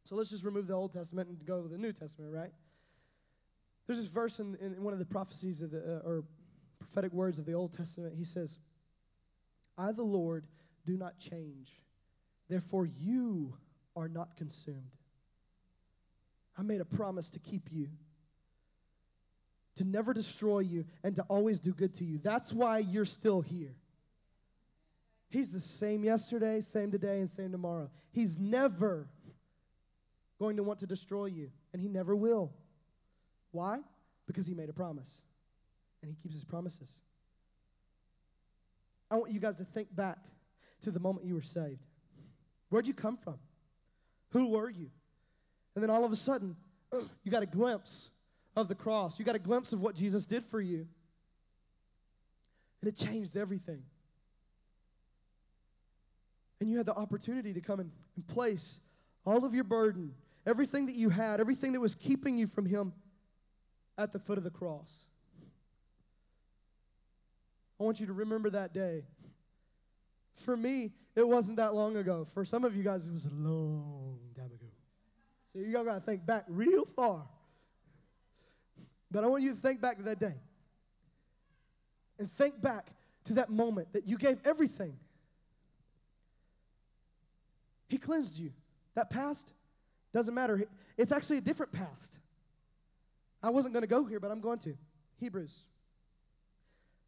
So 0.03 0.17
let's 0.17 0.29
just 0.29 0.43
remove 0.43 0.67
the 0.67 0.75
Old 0.75 0.93
Testament 0.93 1.29
and 1.29 1.47
go 1.47 1.63
to 1.63 1.69
the 1.69 1.79
New 1.79 1.93
Testament, 1.93 2.35
right? 2.35 2.51
There's 3.87 4.01
this 4.01 4.09
verse 4.09 4.41
in, 4.41 4.57
in 4.61 4.83
one 4.83 4.93
of 4.93 4.99
the 4.99 5.05
prophecies 5.05 5.63
of 5.63 5.71
the, 5.71 5.79
uh, 5.79 6.09
or 6.09 6.25
prophetic 6.81 7.13
words 7.13 7.39
of 7.39 7.47
the 7.47 7.53
Old 7.53 7.77
Testament. 7.77 8.13
He 8.19 8.25
says, 8.25 8.59
I, 9.77 9.93
the 9.93 10.03
Lord, 10.03 10.47
do 10.85 10.97
not 10.97 11.21
change. 11.21 11.71
Therefore, 12.49 12.87
you 12.87 13.55
are 13.95 14.09
not 14.09 14.37
consumed. 14.37 14.97
I 16.59 16.63
made 16.63 16.81
a 16.81 16.85
promise 16.85 17.31
to 17.31 17.39
keep 17.39 17.69
you, 17.71 17.87
to 19.79 19.85
never 19.85 20.13
destroy 20.13 20.61
you, 20.61 20.85
and 21.03 21.17
to 21.17 21.23
always 21.23 21.59
do 21.61 21.73
good 21.73 21.95
to 21.97 22.05
you. 22.05 22.19
That's 22.23 22.53
why 22.53 22.79
you're 22.79 23.05
still 23.05 23.41
here. 23.41 23.75
He's 25.31 25.51
the 25.51 25.61
same 25.61 26.05
yesterday, 26.05 26.61
same 26.61 26.91
today, 26.91 27.21
and 27.21 27.31
same 27.31 27.53
tomorrow. 27.53 27.91
He's 28.13 28.39
never 28.39 29.09
going 30.39 30.57
to 30.57 30.63
want 30.63 30.81
to 30.81 30.87
destroy 30.87 31.27
you, 31.27 31.51
and 31.73 31.83
He 31.83 31.89
never 31.89 32.15
will. 32.15 32.53
Why? 33.51 33.79
Because 34.27 34.47
He 34.47 34.55
made 34.55 34.69
a 34.69 34.73
promise, 34.73 35.11
and 36.03 36.11
He 36.11 36.17
keeps 36.17 36.35
His 36.35 36.45
promises. 36.45 36.91
I 39.11 39.17
want 39.17 39.33
you 39.33 39.41
guys 39.41 39.57
to 39.57 39.65
think 39.65 39.95
back 39.95 40.19
to 40.83 40.91
the 40.91 41.01
moment 41.01 41.27
you 41.27 41.35
were 41.35 41.43
saved. 41.43 41.81
Where'd 42.69 42.87
you 42.87 42.95
come 42.95 43.17
from? 43.17 43.39
Who 44.31 44.49
were 44.49 44.69
you? 44.69 44.91
And 45.75 45.83
then 45.83 45.91
all 45.91 46.05
of 46.05 46.13
a 46.13 46.17
sudden, 46.17 46.57
you 47.23 47.31
got 47.31 47.43
a 47.43 47.47
glimpse 47.47 48.11
of 48.61 48.69
the 48.69 48.75
cross. 48.75 49.19
You 49.19 49.25
got 49.25 49.35
a 49.35 49.41
glimpse 49.41 49.73
of 49.73 49.81
what 49.81 49.95
Jesus 49.95 50.27
did 50.27 50.45
for 50.45 50.61
you. 50.61 50.87
And 52.81 52.89
it 52.89 52.97
changed 52.97 53.37
everything. 53.37 53.83
And 56.61 56.71
you 56.71 56.77
had 56.77 56.87
the 56.87 56.95
opportunity 56.95 57.53
to 57.55 57.61
come 57.61 57.81
and, 57.81 57.91
place 58.27 58.81
all 59.25 59.45
of 59.45 59.55
your 59.55 59.63
burden, 59.63 60.13
everything 60.45 60.87
that 60.87 60.97
you 60.97 61.09
had, 61.09 61.39
everything 61.39 61.73
that 61.73 61.81
was 61.81 61.95
keeping 61.95 62.37
you 62.37 62.49
from 62.49 62.67
Him 62.67 62.93
at 63.97 64.13
the 64.13 64.19
foot 64.19 64.39
of 64.39 64.45
the 64.45 64.51
cross. 64.51 64.93
I 67.79 67.85
want 67.85 68.01
you 68.01 68.07
to 68.07 68.13
remember 68.13 68.51
that 68.51 68.75
day. 68.75 69.05
For 70.35 70.57
me, 70.57 70.91
it 71.15 71.27
wasn't 71.27 71.59
that 71.59 71.75
long 71.75 71.97
ago. 71.97 72.27
For 72.35 72.45
some 72.45 72.65
of 72.65 72.75
you 72.75 72.83
guys, 72.83 73.05
it 73.05 73.13
was 73.13 73.27
a 73.27 73.31
long 73.31 74.19
time 74.37 74.47
ago. 74.47 74.67
So 75.53 75.61
you 75.61 75.79
all 75.79 75.85
got 75.85 75.95
to 75.95 76.01
think 76.01 76.27
back 76.27 76.45
real 76.49 76.87
far. 76.97 77.23
But 79.11 79.25
I 79.25 79.27
want 79.27 79.43
you 79.43 79.55
to 79.55 79.61
think 79.61 79.81
back 79.81 79.97
to 79.99 80.03
that 80.05 80.19
day. 80.19 80.35
And 82.19 82.31
think 82.37 82.61
back 82.61 82.91
to 83.25 83.35
that 83.35 83.51
moment 83.51 83.93
that 83.93 84.07
you 84.07 84.19
gave 84.19 84.39
everything. 84.45 84.95
He 87.89 87.97
cleansed 87.97 88.39
you. 88.39 88.53
That 88.95 89.11
past 89.11 89.53
doesn't 90.13 90.35
matter. 90.35 90.65
It's 90.97 91.13
actually 91.13 91.39
a 91.39 91.43
different 91.43 91.73
past. 91.73 92.19
I 93.43 93.51
wasn't 93.51 93.73
going 93.73 93.83
to 93.83 93.89
go 93.89 94.05
here, 94.05 94.21
but 94.21 94.31
I'm 94.31 94.41
going 94.41 94.59
to. 94.61 94.75
Hebrews, 95.21 95.55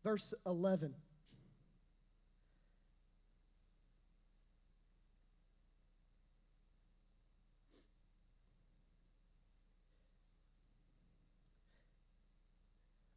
verse 0.04 0.33
11. 0.47 0.95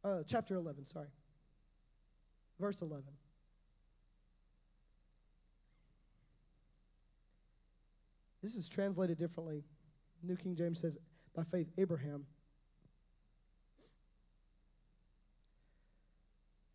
Uh, 0.04 0.22
chapter 0.26 0.56
11, 0.56 0.84
sorry. 0.84 1.08
Verse 2.60 2.82
11. 2.82 3.04
This 8.42 8.54
is 8.54 8.68
translated 8.68 9.18
differently. 9.18 9.64
New 10.22 10.36
King 10.36 10.54
James 10.54 10.78
says, 10.80 10.98
by 11.34 11.42
faith, 11.44 11.68
Abraham. 11.78 12.26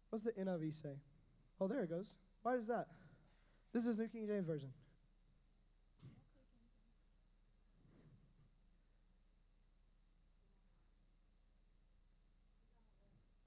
What's 0.10 0.26
the 0.26 0.32
NIV 0.32 0.82
say? 0.82 0.96
Oh, 1.62 1.68
there 1.68 1.84
it 1.84 1.90
goes. 1.90 2.16
Why 2.42 2.56
is 2.56 2.66
that? 2.66 2.88
This 3.74 3.86
is 3.86 3.98
New 3.98 4.08
King 4.08 4.26
James 4.26 4.48
Version. 4.48 4.70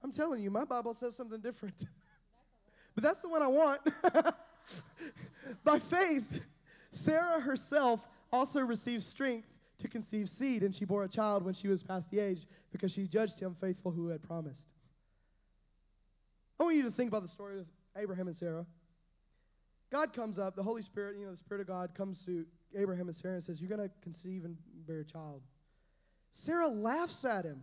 I'm 0.03 0.11
telling 0.11 0.41
you, 0.41 0.51
my 0.51 0.65
Bible 0.65 0.93
says 0.93 1.15
something 1.15 1.39
different. 1.39 1.75
but 2.95 3.03
that's 3.03 3.21
the 3.21 3.29
one 3.29 3.41
I 3.41 3.47
want. 3.47 3.81
By 5.63 5.79
faith, 5.79 6.41
Sarah 6.91 7.39
herself 7.39 8.01
also 8.31 8.59
received 8.59 9.03
strength 9.03 9.47
to 9.79 9.87
conceive 9.87 10.29
seed, 10.29 10.63
and 10.63 10.73
she 10.73 10.85
bore 10.85 11.03
a 11.03 11.07
child 11.07 11.43
when 11.43 11.53
she 11.53 11.67
was 11.67 11.83
past 11.83 12.09
the 12.09 12.19
age 12.19 12.47
because 12.71 12.91
she 12.91 13.07
judged 13.07 13.39
him 13.39 13.55
faithful 13.59 13.91
who 13.91 14.07
had 14.09 14.21
promised. 14.21 14.67
I 16.59 16.63
want 16.63 16.75
you 16.75 16.83
to 16.83 16.91
think 16.91 17.09
about 17.09 17.21
the 17.21 17.27
story 17.27 17.59
of 17.59 17.67
Abraham 17.97 18.27
and 18.27 18.35
Sarah. 18.35 18.65
God 19.91 20.13
comes 20.13 20.39
up, 20.39 20.55
the 20.55 20.63
Holy 20.63 20.81
Spirit, 20.81 21.17
you 21.19 21.25
know, 21.25 21.31
the 21.31 21.37
Spirit 21.37 21.61
of 21.61 21.67
God 21.67 21.93
comes 21.93 22.25
to 22.25 22.45
Abraham 22.75 23.07
and 23.07 23.15
Sarah 23.15 23.35
and 23.35 23.43
says, 23.43 23.61
You're 23.61 23.75
going 23.75 23.87
to 23.87 23.93
conceive 24.01 24.45
and 24.45 24.57
bear 24.87 25.01
a 25.01 25.05
child. 25.05 25.41
Sarah 26.31 26.67
laughs 26.67 27.23
at 27.25 27.45
him 27.45 27.61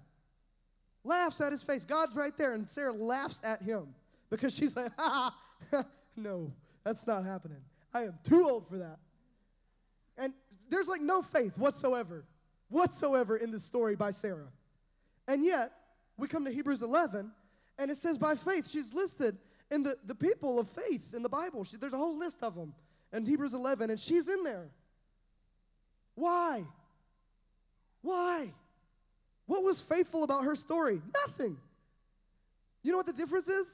laughs 1.05 1.41
at 1.41 1.53
his 1.53 1.63
face. 1.63 1.85
God's 1.85 2.15
right 2.15 2.37
there, 2.37 2.53
and 2.53 2.69
Sarah 2.69 2.93
laughs 2.93 3.41
at 3.43 3.63
him 3.63 3.89
because 4.29 4.55
she's 4.55 4.77
like, 4.77 4.93
ha, 4.99 5.35
no, 6.17 6.53
that's 6.85 7.07
not 7.07 7.25
happening. 7.25 7.59
I 7.93 8.05
am 8.05 8.19
too 8.25 8.49
old 8.49 8.69
for 8.69 8.79
that. 8.79 8.99
And 10.17 10.35
there's 10.69 10.89
like 10.89 11.01
no 11.01 11.23
faith 11.23 11.57
whatsoever, 11.57 12.25
whatsoever 12.69 13.37
in 13.37 13.51
this 13.51 13.65
story 13.65 13.97
by 13.97 14.11
Sarah. 14.11 14.49
And 15.27 15.45
yet, 15.45 15.73
we 16.17 16.29
come 16.29 16.45
to 16.45 16.51
Hebrews 16.51 16.83
11, 16.83 17.31
and 17.79 17.91
it 17.91 17.99
says 17.99 18.19
by 18.19 18.35
faith, 18.35 18.69
she's 18.69 18.93
listed 18.93 19.39
in 19.71 19.83
the, 19.83 19.97
the 20.07 20.15
people 20.15 20.59
of 20.59 20.69
faith 20.69 21.15
in 21.15 21.23
the 21.23 21.29
Bible. 21.29 21.65
She, 21.65 21.77
there's 21.77 21.93
a 21.93 21.99
whole 21.99 22.19
list 22.19 22.39
of 22.43 22.55
them 22.55 22.75
in 23.13 23.25
Hebrews 23.25 23.55
11, 23.55 23.91
and 23.91 23.99
she's 23.99 24.29
in 24.29 24.43
there. 24.43 24.69
Why? 26.15 26.65
Why? 28.03 28.53
What 29.51 29.65
was 29.65 29.81
faithful 29.81 30.23
about 30.23 30.45
her 30.45 30.55
story? 30.55 31.03
Nothing. 31.27 31.57
You 32.85 32.93
know 32.93 32.99
what 32.99 33.07
the 33.07 33.13
difference 33.13 33.49
is? 33.49 33.67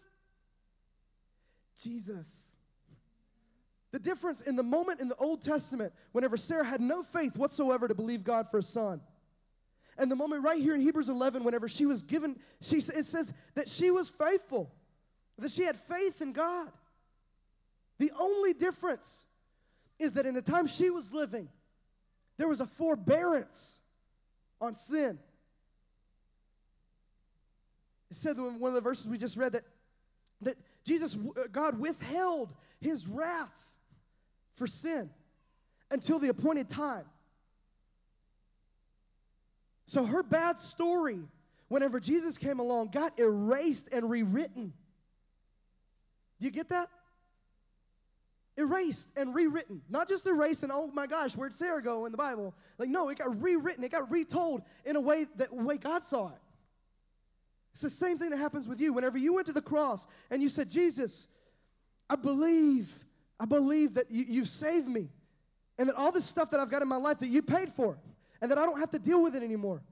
Jesus. 1.82 2.26
The 3.92 3.98
difference 3.98 4.40
in 4.40 4.56
the 4.56 4.62
moment 4.62 5.00
in 5.00 5.10
the 5.10 5.16
Old 5.16 5.42
Testament, 5.42 5.92
whenever 6.12 6.38
Sarah 6.38 6.64
had 6.64 6.80
no 6.80 7.02
faith 7.02 7.36
whatsoever 7.36 7.88
to 7.88 7.94
believe 7.94 8.24
God 8.24 8.50
for 8.50 8.60
a 8.60 8.62
son, 8.62 9.02
and 9.98 10.10
the 10.10 10.16
moment 10.16 10.44
right 10.44 10.58
here 10.58 10.74
in 10.74 10.80
Hebrews 10.80 11.10
11, 11.10 11.44
whenever 11.44 11.68
she 11.68 11.84
was 11.84 12.02
given, 12.02 12.38
she, 12.62 12.78
it 12.78 13.04
says 13.04 13.30
that 13.54 13.68
she 13.68 13.90
was 13.90 14.08
faithful, 14.08 14.72
that 15.36 15.50
she 15.50 15.64
had 15.64 15.76
faith 15.76 16.22
in 16.22 16.32
God. 16.32 16.72
The 17.98 18.12
only 18.18 18.54
difference 18.54 19.26
is 19.98 20.12
that 20.12 20.24
in 20.24 20.32
the 20.32 20.40
time 20.40 20.68
she 20.68 20.88
was 20.88 21.12
living, 21.12 21.50
there 22.38 22.48
was 22.48 22.62
a 22.62 22.66
forbearance 22.66 23.74
on 24.58 24.74
sin. 24.74 25.18
It 28.10 28.16
said 28.18 28.36
in 28.36 28.60
one 28.60 28.70
of 28.70 28.74
the 28.74 28.80
verses 28.80 29.06
we 29.06 29.18
just 29.18 29.36
read 29.36 29.52
that, 29.52 29.64
that 30.42 30.56
Jesus, 30.84 31.16
uh, 31.16 31.44
God 31.50 31.78
withheld 31.78 32.52
his 32.80 33.06
wrath 33.06 33.52
for 34.56 34.66
sin 34.66 35.10
until 35.90 36.18
the 36.18 36.28
appointed 36.28 36.70
time. 36.70 37.04
So 39.86 40.04
her 40.04 40.22
bad 40.22 40.58
story, 40.58 41.20
whenever 41.68 42.00
Jesus 42.00 42.38
came 42.38 42.58
along, 42.58 42.88
got 42.88 43.18
erased 43.18 43.88
and 43.92 44.10
rewritten. 44.10 44.72
Do 46.40 46.44
you 46.46 46.50
get 46.50 46.68
that? 46.70 46.88
Erased 48.56 49.08
and 49.16 49.34
rewritten. 49.34 49.82
Not 49.88 50.08
just 50.08 50.26
erased 50.26 50.62
and 50.62 50.72
oh 50.72 50.90
my 50.92 51.06
gosh, 51.06 51.36
where'd 51.36 51.52
Sarah 51.52 51.82
go 51.82 52.06
in 52.06 52.12
the 52.12 52.18
Bible? 52.18 52.54
Like, 52.78 52.88
no, 52.88 53.08
it 53.10 53.18
got 53.18 53.40
rewritten, 53.40 53.84
it 53.84 53.92
got 53.92 54.10
retold 54.10 54.62
in 54.84 54.96
a 54.96 55.00
way 55.00 55.26
that 55.36 55.52
way 55.52 55.76
God 55.76 56.02
saw 56.04 56.28
it. 56.28 56.40
It's 57.76 57.82
the 57.82 57.90
same 57.90 58.16
thing 58.16 58.30
that 58.30 58.38
happens 58.38 58.66
with 58.66 58.80
you. 58.80 58.94
Whenever 58.94 59.18
you 59.18 59.34
went 59.34 59.48
to 59.48 59.52
the 59.52 59.60
cross 59.60 60.06
and 60.30 60.42
you 60.42 60.48
said, 60.48 60.70
Jesus, 60.70 61.26
I 62.08 62.16
believe, 62.16 62.90
I 63.38 63.44
believe 63.44 63.92
that 63.94 64.10
you, 64.10 64.24
you've 64.26 64.48
saved 64.48 64.88
me 64.88 65.10
and 65.76 65.90
that 65.90 65.94
all 65.94 66.10
this 66.10 66.24
stuff 66.24 66.50
that 66.52 66.60
I've 66.60 66.70
got 66.70 66.80
in 66.80 66.88
my 66.88 66.96
life 66.96 67.18
that 67.18 67.28
you 67.28 67.42
paid 67.42 67.70
for 67.74 67.98
and 68.40 68.50
that 68.50 68.56
I 68.56 68.64
don't 68.64 68.80
have 68.80 68.92
to 68.92 68.98
deal 68.98 69.22
with 69.22 69.36
it 69.36 69.42
anymore. 69.42 69.82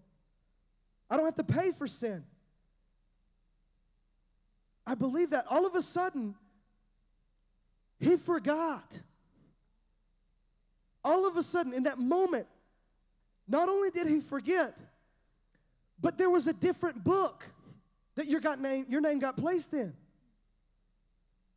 I 1.11 1.19
don't 1.19 1.27
have 1.27 1.35
to 1.35 1.45
pay 1.45 1.73
for 1.73 1.87
sin. 1.87 2.25
I 4.87 4.95
believe 4.95 5.29
that 5.31 5.45
all 5.51 5.67
of 5.67 5.75
a 5.75 5.83
sudden, 5.83 6.35
he 8.01 8.17
forgot. 8.17 8.99
All 11.05 11.27
of 11.27 11.37
a 11.37 11.43
sudden, 11.43 11.75
in 11.75 11.83
that 11.83 11.99
moment, 11.99 12.47
not 13.47 13.69
only 13.69 13.91
did 13.91 14.07
he 14.07 14.21
forget, 14.21 14.75
but 16.01 16.17
there 16.17 16.31
was 16.31 16.47
a 16.47 16.55
different 16.55 17.05
book 17.05 17.45
that 18.17 18.27
your, 18.27 18.41
got 18.41 18.61
name, 18.61 18.87
your 18.89 19.01
name 19.01 19.19
got 19.19 19.37
placed 19.37 19.73
in. 19.73 19.93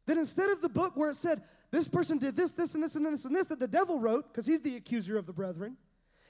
That 0.05 0.17
instead 0.17 0.49
of 0.49 0.61
the 0.61 0.69
book 0.69 0.93
where 0.95 1.09
it 1.11 1.17
said, 1.17 1.41
this 1.71 1.87
person 1.87 2.17
did 2.17 2.35
this, 2.35 2.51
this, 2.51 2.73
and 2.73 2.83
this, 2.83 2.95
and 2.95 3.05
this, 3.05 3.25
and 3.25 3.35
this, 3.35 3.47
that 3.47 3.59
the 3.59 3.67
devil 3.67 3.99
wrote, 3.99 4.27
because 4.31 4.45
he's 4.45 4.61
the 4.61 4.75
accuser 4.77 5.17
of 5.17 5.25
the 5.25 5.33
brethren, 5.33 5.75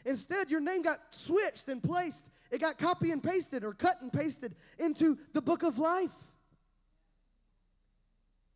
instead 0.06 0.50
your 0.50 0.62
name 0.62 0.82
got 0.82 1.00
switched 1.12 1.70
and 1.70 1.82
placed. 1.82 2.26
It 2.50 2.60
got 2.60 2.78
copy 2.78 3.12
and 3.12 3.22
pasted 3.22 3.64
or 3.64 3.74
cut 3.74 4.02
and 4.02 4.12
pasted 4.12 4.56
into 4.80 5.18
the 5.34 5.42
book 5.42 5.64
of 5.64 5.78
life. 5.78 6.12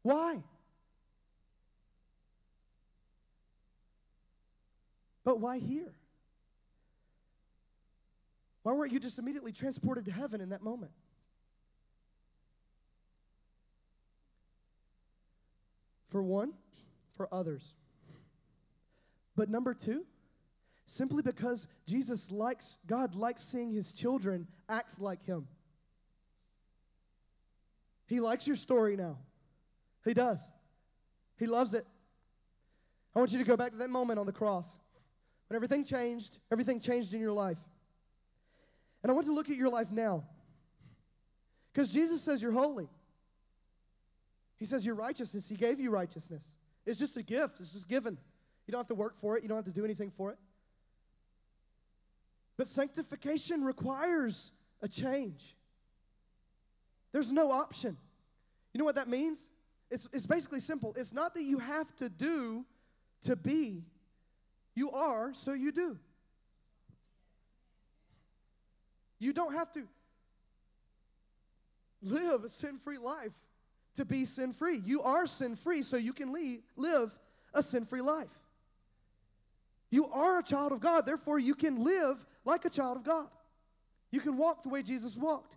Why? 0.02 0.42
But 5.24 5.40
why 5.40 5.60
here? 5.60 5.94
Why 8.64 8.74
weren't 8.74 8.92
you 8.92 9.00
just 9.00 9.20
immediately 9.20 9.52
transported 9.52 10.06
to 10.06 10.12
heaven 10.12 10.42
in 10.42 10.50
that 10.50 10.64
moment? 10.64 10.92
For 16.12 16.22
one, 16.22 16.54
for 17.16 17.28
others. 17.34 17.64
But 19.36 19.50
number 19.50 19.74
two, 19.74 20.06
simply 20.86 21.24
because 21.24 21.68
Jesus 21.88 22.30
likes, 22.30 22.78
God 22.86 23.16
likes 23.16 23.42
seeing 23.42 23.72
his 23.72 23.92
children 23.92 24.48
act 24.70 25.00
like 25.00 25.26
him. 25.26 25.48
He 28.08 28.20
likes 28.20 28.46
your 28.46 28.58
story 28.58 28.98
now. 28.98 29.18
He 30.04 30.14
does. 30.14 30.40
He 31.40 31.46
loves 31.46 31.74
it. 31.74 31.88
I 33.16 33.20
want 33.20 33.32
you 33.32 33.40
to 33.40 33.46
go 33.46 33.56
back 33.56 33.72
to 33.72 33.78
that 33.78 33.90
moment 33.90 34.20
on 34.20 34.26
the 34.26 34.32
cross 34.34 34.68
when 35.48 35.56
everything 35.56 35.84
changed, 35.86 36.38
everything 36.52 36.80
changed 36.80 37.14
in 37.14 37.22
your 37.22 37.34
life. 37.34 37.58
And 39.02 39.12
I 39.12 39.16
want 39.16 39.28
to 39.28 39.34
look 39.34 39.50
at 39.50 39.56
your 39.56 39.70
life 39.70 39.92
now. 39.92 40.24
Because 41.74 41.90
Jesus 41.90 42.22
says 42.22 42.42
you're 42.42 42.52
holy. 42.52 42.90
He 44.62 44.68
says 44.68 44.86
your 44.86 44.94
righteousness, 44.94 45.48
He 45.50 45.56
gave 45.56 45.80
you 45.80 45.90
righteousness. 45.90 46.44
It's 46.86 47.00
just 47.00 47.18
a 47.18 47.24
gift, 47.24 47.60
it's 47.60 47.72
just 47.72 47.88
given. 47.88 48.16
You 48.68 48.72
don't 48.72 48.78
have 48.78 48.88
to 48.90 48.96
work 48.96 49.20
for 49.20 49.36
it, 49.36 49.42
you 49.42 49.50
don't 49.50 49.58
have 49.58 49.66
to 49.66 49.72
do 49.72 49.84
anything 49.84 50.12
for 50.12 50.30
it. 50.30 50.38
But 52.58 52.68
sanctification 52.68 53.64
requires 53.64 54.52
a 54.84 54.88
change. 54.88 55.56
There's 57.12 57.32
no 57.32 57.52
option. 57.52 57.98
You 58.72 58.78
know 58.78 58.86
what 58.86 58.94
that 58.96 59.08
means? 59.08 59.40
It's, 59.90 60.08
it's 60.14 60.28
basically 60.28 60.60
simple. 60.60 60.94
It's 60.96 61.12
not 61.12 61.34
that 61.34 61.42
you 61.42 61.58
have 61.58 61.96
to 61.96 62.08
do 62.08 62.64
to 63.26 63.36
be, 63.36 63.84
you 64.76 64.92
are, 64.92 65.34
so 65.34 65.54
you 65.54 65.72
do. 65.72 65.98
You 69.18 69.34
don't 69.34 69.56
have 69.56 69.72
to 69.72 69.88
live 72.04 72.44
a 72.44 72.50
sin 72.50 72.78
free 72.84 73.00
life 73.00 73.34
to 73.96 74.06
be 74.06 74.26
sin 74.26 74.54
free. 74.54 74.78
You 74.78 75.02
are 75.02 75.28
sin 75.28 75.56
free, 75.56 75.84
so 75.84 75.98
you 75.98 76.14
can 76.14 76.32
leave, 76.32 76.62
live 76.76 77.12
a 77.54 77.62
sin 77.62 77.86
free 77.86 78.02
life. 78.02 78.30
You 79.90 80.08
are 80.08 80.40
a 80.40 80.44
child 80.44 80.72
of 80.72 80.80
God, 80.80 81.06
therefore, 81.06 81.40
you 81.40 81.54
can 81.54 81.84
live 81.84 82.18
like 82.46 82.66
a 82.66 82.70
child 82.70 82.98
of 82.98 83.04
God. 83.04 83.28
You 84.12 84.20
can 84.20 84.38
walk 84.38 84.64
the 84.64 84.70
way 84.70 84.84
Jesus 84.84 85.16
walked, 85.16 85.56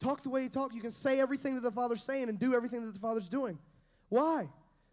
talk 0.00 0.22
the 0.22 0.30
way 0.30 0.42
he 0.42 0.48
talked. 0.48 0.74
You 0.74 0.80
can 0.80 0.92
say 0.92 1.20
everything 1.20 1.54
that 1.54 1.62
the 1.62 1.70
Father's 1.70 2.02
saying 2.02 2.28
and 2.28 2.38
do 2.38 2.54
everything 2.54 2.84
that 2.84 2.92
the 2.92 3.00
Father's 3.00 3.28
doing. 3.28 3.58
Why? 4.08 4.48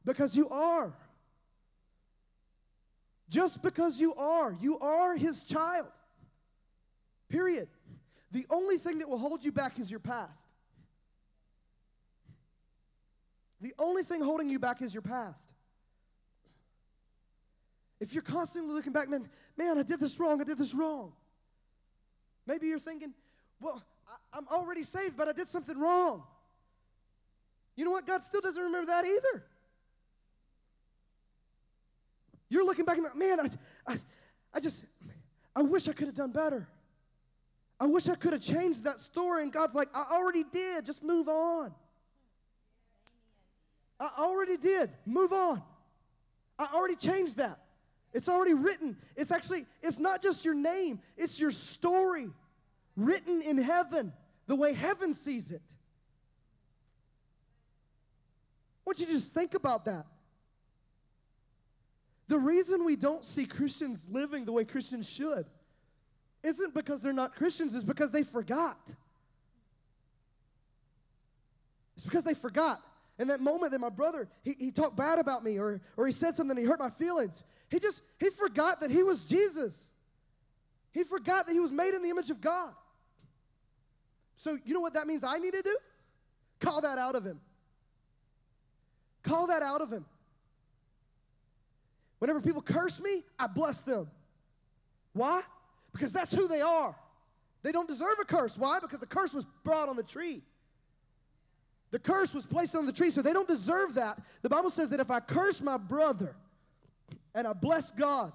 Because 0.06 0.36
you 0.36 0.50
are. 0.50 0.94
Just 3.30 3.62
because 3.62 4.00
you 4.00 4.16
are, 4.16 4.56
you 4.62 4.80
are 4.80 5.16
his 5.16 5.44
child. 5.44 5.88
Period. 7.30 7.68
The 8.32 8.46
only 8.50 8.78
thing 8.78 9.00
that 9.00 9.10
will 9.10 9.18
hold 9.18 9.44
you 9.44 9.52
back 9.52 9.80
is 9.80 9.92
your 9.92 10.00
past. 10.00 10.47
The 13.62 13.74
only 13.80 14.04
thing 14.04 14.22
holding 14.22 14.50
you 14.50 14.60
back 14.60 14.82
is 14.82 14.94
your 14.94 15.02
past. 15.02 15.40
If 18.00 18.14
you're 18.14 18.24
constantly 18.24 18.74
looking 18.74 18.94
back, 18.94 19.10
man, 19.10 19.28
man, 19.58 19.80
I 19.80 19.84
did 19.84 20.00
this 20.00 20.20
wrong, 20.20 20.40
I 20.40 20.44
did 20.44 20.58
this 20.58 20.74
wrong. 20.74 21.14
Maybe 22.46 22.68
you're 22.68 22.80
thinking, 22.80 23.14
well, 23.60 23.84
I, 24.34 24.38
am 24.38 24.48
already 24.52 24.84
saved, 24.84 25.18
but 25.18 25.28
I 25.28 25.32
did 25.32 25.48
something 25.48 25.78
wrong. 25.78 26.24
You 27.76 27.86
know 27.86 27.92
what? 27.92 28.06
God 28.06 28.24
still 28.24 28.42
doesn't 28.42 28.62
remember 28.62 28.88
that 28.88 29.06
either. 29.06 29.44
You're 32.50 32.66
looking 32.66 32.86
back 32.86 32.98
and 32.98 33.08
man, 33.16 33.40
I, 33.40 33.94
I, 33.94 33.98
I 34.54 34.60
just, 34.60 34.84
I 35.56 35.62
wish 35.62 35.88
I 35.88 35.94
could 35.94 36.08
have 36.08 36.16
done 36.16 36.32
better. 36.32 36.68
I 37.80 37.86
wish 37.86 38.08
I 38.08 38.16
could 38.16 38.34
have 38.34 38.42
changed 38.42 38.84
that 38.86 39.00
story. 39.00 39.44
And 39.44 39.52
God's 39.52 39.76
like, 39.76 39.90
I 39.94 40.06
already 40.12 40.44
did. 40.44 40.86
Just 40.86 41.04
move 41.04 41.28
on. 41.28 41.74
I 44.00 44.10
already 44.20 44.58
did. 44.58 44.92
Move 45.06 45.34
on. 45.34 45.62
I 46.60 46.68
already 46.74 46.96
changed 46.96 47.38
that. 47.38 47.60
It's 48.14 48.30
already 48.30 48.54
written. 48.54 48.98
It's 49.16 49.32
actually, 49.32 49.66
it's 49.82 50.00
not 50.00 50.22
just 50.22 50.46
your 50.46 50.56
name, 50.56 51.00
it's 51.18 51.40
your 51.40 51.52
story 51.52 52.30
written 52.96 53.42
in 53.42 53.58
heaven, 53.58 54.14
the 54.48 54.56
way 54.56 54.74
heaven 54.74 55.14
sees 55.14 55.52
it. 55.52 55.62
I 58.86 58.90
want 58.90 59.00
you 59.00 59.06
to 59.06 59.12
just 59.12 59.34
think 59.34 59.54
about 59.54 59.86
that. 59.86 60.06
The 62.28 62.40
reason 62.40 62.86
we 62.86 62.96
don't 62.96 63.24
see 63.24 63.46
Christians 63.46 64.06
living 64.10 64.46
the 64.46 64.52
way 64.52 64.66
Christians 64.66 65.08
should 65.08 65.46
isn't 66.44 66.74
because 66.74 67.02
they're 67.02 67.14
not 67.14 67.36
Christians, 67.36 67.76
it's 67.76 67.84
because 67.84 68.12
they 68.12 68.24
forgot. 68.24 68.80
It's 71.96 72.06
because 72.06 72.24
they 72.24 72.34
forgot. 72.34 72.82
In 73.20 73.28
that 73.30 73.40
moment 73.40 73.72
that 73.72 73.80
my 73.80 73.90
brother, 73.90 74.28
he, 74.44 74.56
he 74.60 74.72
talked 74.72 74.96
bad 74.96 75.18
about 75.18 75.44
me 75.44 75.58
or, 75.58 75.82
or 75.96 76.06
he 76.06 76.12
said 76.12 76.36
something, 76.36 76.56
he 76.56 76.64
hurt 76.64 76.80
my 76.80 76.92
feelings. 76.92 77.44
He 77.70 77.80
just, 77.80 78.02
he 78.20 78.30
forgot 78.30 78.82
that 78.82 78.92
he 78.92 79.02
was 79.04 79.26
Jesus. 79.26 79.90
He 80.92 81.04
forgot 81.04 81.48
that 81.48 81.54
he 81.54 81.60
was 81.60 81.72
made 81.72 81.94
in 81.94 82.02
the 82.02 82.10
image 82.10 82.30
of 82.30 82.42
God. 82.42 82.74
So 84.36 84.58
you 84.66 84.74
know 84.74 84.82
what 84.82 84.94
that 84.94 85.08
means 85.08 85.24
I 85.24 85.40
need 85.40 85.54
to 85.54 85.62
do? 85.62 85.78
Call 86.60 86.82
that 86.82 86.98
out 86.98 87.16
of 87.16 87.26
him. 87.26 87.40
Call 89.24 89.48
that 89.48 89.62
out 89.62 89.82
of 89.82 89.92
him. 89.92 90.06
Whenever 92.20 92.42
people 92.42 92.62
curse 92.62 93.00
me, 93.00 93.24
I 93.38 93.48
bless 93.48 93.80
them. 93.82 94.10
Why? 95.14 95.42
Because 95.92 96.14
that's 96.14 96.32
who 96.32 96.48
they 96.48 96.62
are. 96.62 96.96
They 97.64 97.72
don't 97.72 97.88
deserve 97.88 98.16
a 98.22 98.26
curse. 98.26 98.58
Why? 98.58 98.80
Because 98.80 99.00
the 99.00 99.08
curse 99.08 99.34
was 99.34 99.46
brought 99.64 99.90
on 99.90 99.96
the 99.96 100.04
tree. 100.04 100.42
The 101.92 102.00
curse 102.00 102.34
was 102.34 102.46
placed 102.46 102.76
on 102.76 102.86
the 102.86 102.92
tree, 102.92 103.12
so 103.12 103.22
they 103.22 103.34
don't 103.34 103.48
deserve 103.48 103.94
that. 103.94 104.20
The 104.42 104.50
Bible 104.50 104.70
says 104.70 104.90
that 104.90 105.00
if 105.00 105.10
I 105.10 105.20
curse 105.20 105.62
my 105.62 105.78
brother 105.78 106.36
and 107.34 107.48
I 107.48 107.54
bless 107.54 107.92
God, 107.92 108.34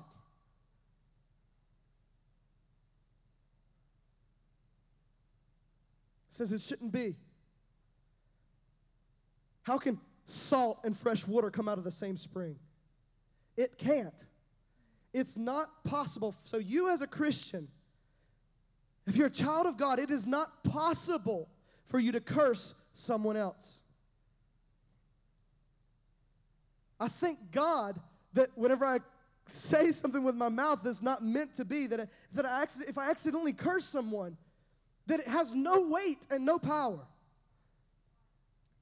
says 6.30 6.50
it 6.52 6.62
shouldn't 6.62 6.92
be. 6.92 7.14
How 9.62 9.78
can 9.78 10.00
salt 10.24 10.80
and 10.82 10.96
fresh 10.96 11.26
water 11.26 11.50
come 11.50 11.68
out 11.68 11.78
of 11.78 11.84
the 11.84 11.90
same 11.90 12.16
spring? 12.16 12.56
It 13.56 13.76
can't. 13.76 14.14
It's 15.12 15.36
not 15.36 15.84
possible. 15.84 16.34
So, 16.42 16.56
you 16.56 16.88
as 16.88 17.02
a 17.02 17.06
Christian, 17.06 17.68
if 19.06 19.16
you're 19.16 19.26
a 19.26 19.30
child 19.30 19.66
of 19.66 19.76
God, 19.76 19.98
it 19.98 20.10
is 20.10 20.26
not 20.26 20.64
possible 20.64 21.48
for 21.86 22.00
you 22.00 22.12
to 22.12 22.20
curse 22.20 22.74
someone 22.92 23.36
else. 23.36 23.80
I 27.00 27.08
thank 27.08 27.50
God 27.50 27.98
that 28.34 28.50
whenever 28.54 28.84
I 28.84 28.98
say 29.48 29.92
something 29.92 30.22
with 30.22 30.36
my 30.36 30.48
mouth 30.48 30.80
that's 30.84 31.02
not 31.02 31.22
meant 31.22 31.56
to 31.56 31.64
be, 31.64 31.86
that, 31.88 32.00
I, 32.00 32.06
that 32.34 32.46
I 32.46 32.66
if 32.86 32.96
I 32.96 33.10
accidentally 33.10 33.52
curse 33.52 33.84
someone, 33.84 34.36
that 35.06 35.20
it 35.20 35.26
has 35.26 35.52
no 35.52 35.88
weight 35.88 36.20
and 36.30 36.44
no 36.44 36.58
power. 36.58 37.00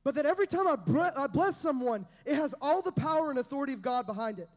But 0.05 0.15
that 0.15 0.27
every 0.27 0.47
time 0.47 0.67
I, 0.67 0.77
bre- 0.77 1.17
I 1.17 1.27
bless 1.27 1.57
someone, 1.57 2.07
it 2.25 2.35
has 2.35 2.55
all 2.61 2.83
the 2.83 2.93
power 2.93 3.31
and 3.31 3.39
authority 3.39 3.73
of 3.73 3.83
God 3.83 4.07
behind 4.07 4.39
it. 4.39 4.49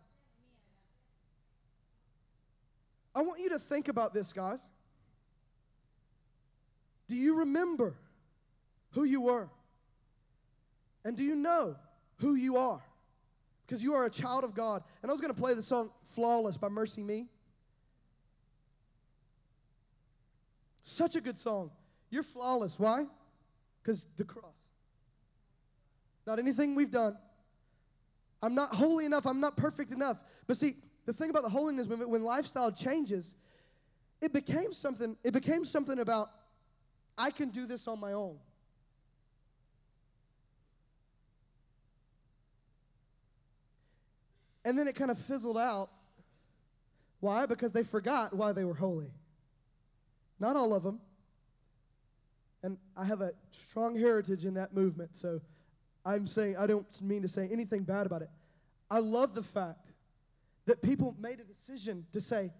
I 3.15 3.21
want 3.21 3.39
you 3.39 3.49
to 3.49 3.59
think 3.59 3.87
about 3.87 4.13
this, 4.13 4.33
guys. 4.33 4.59
Do 7.07 7.15
you 7.15 7.35
remember 7.35 7.95
who 8.93 9.03
you 9.03 9.21
were? 9.21 9.49
And 11.05 11.17
do 11.17 11.23
you 11.23 11.35
know 11.35 11.75
who 12.17 12.35
you 12.35 12.57
are? 12.57 12.81
Because 13.65 13.83
you 13.83 13.93
are 13.93 14.05
a 14.05 14.09
child 14.09 14.43
of 14.43 14.53
God. 14.53 14.83
And 15.01 15.09
I 15.09 15.13
was 15.13 15.21
going 15.21 15.33
to 15.33 15.39
play 15.39 15.53
the 15.53 15.63
song 15.63 15.89
Flawless 16.15 16.57
by 16.57 16.69
MercyMe. 16.69 17.27
Such 20.83 21.15
a 21.15 21.21
good 21.21 21.37
song. 21.37 21.71
You're 22.09 22.23
flawless. 22.23 22.75
Why? 22.77 23.05
Because 23.81 24.05
the 24.17 24.25
cross. 24.25 24.53
Not 26.27 26.39
anything 26.39 26.75
we've 26.75 26.91
done. 26.91 27.17
I'm 28.41 28.53
not 28.53 28.73
holy 28.73 29.05
enough. 29.05 29.25
I'm 29.25 29.39
not 29.39 29.57
perfect 29.57 29.91
enough. 29.91 30.17
But 30.45 30.57
see, 30.57 30.75
the 31.05 31.13
thing 31.13 31.29
about 31.29 31.43
the 31.43 31.49
holiness 31.49 31.87
movement, 31.87 32.11
when 32.11 32.23
lifestyle 32.23 32.71
changes, 32.71 33.33
it 34.21 34.33
became 34.33 34.73
something, 34.73 35.17
it 35.23 35.31
became 35.31 35.65
something 35.65 35.99
about 35.99 36.29
I 37.17 37.31
can 37.31 37.49
do 37.49 37.65
this 37.65 37.87
on 37.87 37.99
my 37.99 38.13
own. 38.13 38.37
And 44.65 44.77
then 44.77 44.87
it 44.87 44.95
kind 44.95 45.11
of 45.11 45.19
fizzled 45.19 45.57
out. 45.57 45.89
Why? 47.19 47.45
Because 47.45 47.71
they 47.71 47.83
forgot 47.83 48.35
why 48.35 48.51
they 48.51 48.63
were 48.63 48.73
holy. 48.73 49.11
Not 50.39 50.55
all 50.55 50.73
of 50.73 50.83
them. 50.83 50.99
And 52.63 52.77
I 52.95 53.05
have 53.05 53.21
a 53.21 53.33
strong 53.67 53.97
heritage 53.97 54.45
in 54.45 54.53
that 54.53 54.73
movement, 54.73 55.15
so 55.15 55.41
I'm 56.05 56.27
saying, 56.27 56.57
I 56.57 56.65
don't 56.65 56.85
mean 57.01 57.21
to 57.21 57.27
say 57.27 57.49
anything 57.51 57.83
bad 57.83 58.05
about 58.05 58.21
it. 58.21 58.29
I 58.89 58.99
love 58.99 59.35
the 59.35 59.43
fact 59.43 59.91
that 60.65 60.81
people 60.81 61.15
made 61.19 61.39
a 61.39 61.43
decision 61.43 62.05
to 62.13 62.21
say, 62.21 62.51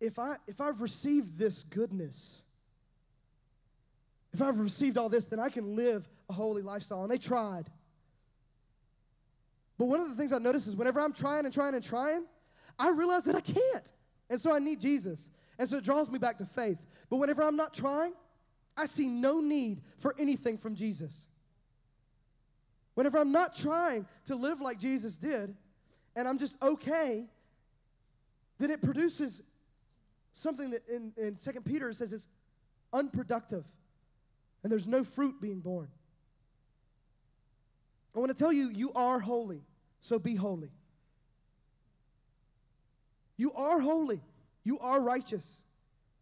if, 0.00 0.18
I, 0.18 0.36
if 0.46 0.60
I've 0.60 0.80
received 0.80 1.38
this 1.38 1.62
goodness, 1.62 2.42
if 4.34 4.42
I've 4.42 4.58
received 4.58 4.98
all 4.98 5.08
this, 5.08 5.24
then 5.24 5.40
I 5.40 5.48
can 5.48 5.74
live 5.74 6.06
a 6.28 6.34
holy 6.34 6.60
lifestyle. 6.60 7.02
And 7.02 7.10
they 7.10 7.18
tried. 7.18 7.70
But 9.78 9.86
one 9.86 10.00
of 10.00 10.08
the 10.08 10.14
things 10.14 10.32
I 10.32 10.38
notice 10.38 10.66
is 10.66 10.76
whenever 10.76 11.00
I'm 11.00 11.12
trying 11.12 11.44
and 11.44 11.52
trying 11.52 11.74
and 11.74 11.84
trying, 11.84 12.24
I 12.78 12.90
realize 12.90 13.22
that 13.24 13.36
I 13.36 13.40
can't. 13.40 13.92
And 14.30 14.40
so 14.40 14.52
I 14.52 14.58
need 14.58 14.80
Jesus. 14.80 15.28
And 15.58 15.68
so 15.68 15.76
it 15.76 15.84
draws 15.84 16.10
me 16.10 16.18
back 16.18 16.38
to 16.38 16.46
faith. 16.46 16.78
But 17.10 17.16
whenever 17.16 17.42
I'm 17.42 17.56
not 17.56 17.74
trying, 17.74 18.12
I 18.76 18.86
see 18.86 19.08
no 19.08 19.40
need 19.40 19.82
for 19.98 20.14
anything 20.18 20.58
from 20.58 20.74
Jesus. 20.74 21.26
Whenever 22.94 23.18
I'm 23.18 23.32
not 23.32 23.54
trying 23.54 24.06
to 24.26 24.36
live 24.36 24.60
like 24.60 24.78
Jesus 24.78 25.16
did, 25.16 25.54
and 26.14 26.26
I'm 26.26 26.38
just 26.38 26.56
okay, 26.62 27.26
then 28.58 28.70
it 28.70 28.82
produces 28.82 29.42
something 30.32 30.70
that 30.70 30.82
in, 30.88 31.12
in 31.16 31.36
2 31.36 31.60
Peter 31.60 31.92
says 31.92 32.12
is 32.12 32.28
unproductive. 32.92 33.64
And 34.62 34.72
there's 34.72 34.86
no 34.86 35.04
fruit 35.04 35.40
being 35.40 35.60
born. 35.60 35.88
I 38.16 38.18
want 38.18 38.30
to 38.30 38.34
tell 38.34 38.52
you, 38.52 38.70
you 38.70 38.92
are 38.94 39.20
holy, 39.20 39.60
so 40.00 40.18
be 40.18 40.34
holy. 40.34 40.70
You 43.36 43.52
are 43.52 43.78
holy. 43.78 44.22
You 44.64 44.78
are 44.78 45.00
righteous, 45.00 45.62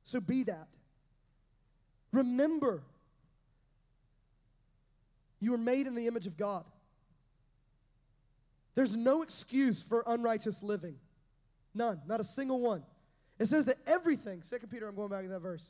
so 0.03 0.21
be 0.21 0.43
that. 0.45 0.67
Remember, 2.13 2.83
you 5.41 5.55
are 5.55 5.59
made 5.59 5.87
in 5.87 5.95
the 5.95 6.09
image 6.09 6.27
of 6.27 6.37
God. 6.37 6.65
There's 8.75 8.97
no 8.97 9.23
excuse 9.23 9.81
for 9.81 10.03
unrighteous 10.07 10.63
living. 10.63 10.97
None, 11.75 12.01
not 12.07 12.21
a 12.21 12.25
single 12.25 12.61
one. 12.61 12.83
It 13.39 13.47
says 13.47 13.67
that 13.67 13.79
everything, 13.87 14.43
Second 14.43 14.69
Peter, 14.69 14.89
I'm 14.89 14.97
going 14.97 15.11
back 15.11 15.23
to 15.23 15.29
that 15.29 15.41
verse. 15.41 15.63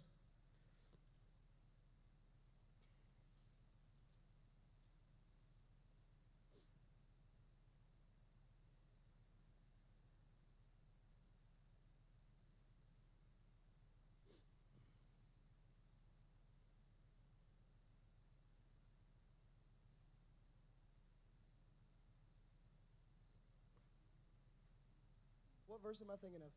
What 25.75 25.83
verse 25.83 26.01
am 26.01 26.09
I 26.09 26.15
thinking 26.15 26.41
of? 26.41 26.51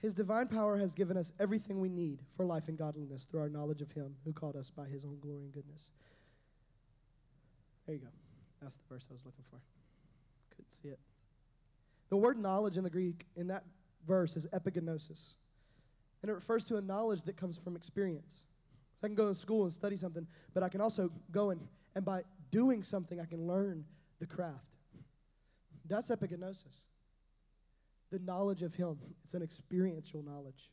His 0.00 0.14
divine 0.14 0.46
power 0.46 0.78
has 0.78 0.94
given 0.94 1.18
us 1.18 1.30
everything 1.38 1.78
we 1.78 1.90
need 1.90 2.20
for 2.34 2.46
life 2.46 2.68
and 2.68 2.78
godliness 2.78 3.26
through 3.30 3.40
our 3.40 3.50
knowledge 3.50 3.82
of 3.82 3.92
Him 3.92 4.14
who 4.24 4.32
called 4.32 4.56
us 4.56 4.70
by 4.70 4.86
His 4.86 5.04
own 5.04 5.18
glory 5.20 5.42
and 5.42 5.52
goodness. 5.52 5.90
There 7.84 7.96
you 7.96 8.00
go. 8.00 8.08
That's 8.62 8.76
the 8.76 8.94
verse 8.94 9.06
I 9.10 9.12
was 9.12 9.26
looking 9.26 9.44
for. 9.50 9.58
Couldn't 10.56 10.72
see 10.72 10.88
it. 10.88 10.98
The 12.08 12.16
word 12.16 12.38
knowledge 12.38 12.78
in 12.78 12.84
the 12.84 12.88
Greek 12.88 13.26
in 13.36 13.48
that 13.48 13.64
verse 14.06 14.36
is 14.36 14.46
epigenosis. 14.48 15.34
And 16.22 16.30
it 16.30 16.34
refers 16.34 16.64
to 16.64 16.76
a 16.76 16.80
knowledge 16.80 17.22
that 17.24 17.36
comes 17.36 17.56
from 17.56 17.76
experience. 17.76 18.42
So 19.00 19.06
I 19.06 19.08
can 19.08 19.14
go 19.14 19.28
to 19.28 19.34
school 19.34 19.64
and 19.64 19.72
study 19.72 19.96
something, 19.96 20.26
but 20.54 20.62
I 20.62 20.68
can 20.68 20.80
also 20.80 21.10
go 21.30 21.50
and, 21.50 21.60
and 21.94 22.04
by 22.04 22.22
doing 22.50 22.82
something, 22.82 23.20
I 23.20 23.24
can 23.24 23.46
learn 23.46 23.84
the 24.18 24.26
craft. 24.26 24.76
That's 25.86 26.10
epigenosis 26.10 26.82
the 28.10 28.18
knowledge 28.20 28.62
of 28.62 28.74
Him. 28.74 28.98
It's 29.24 29.34
an 29.34 29.42
experiential 29.42 30.22
knowledge. 30.22 30.70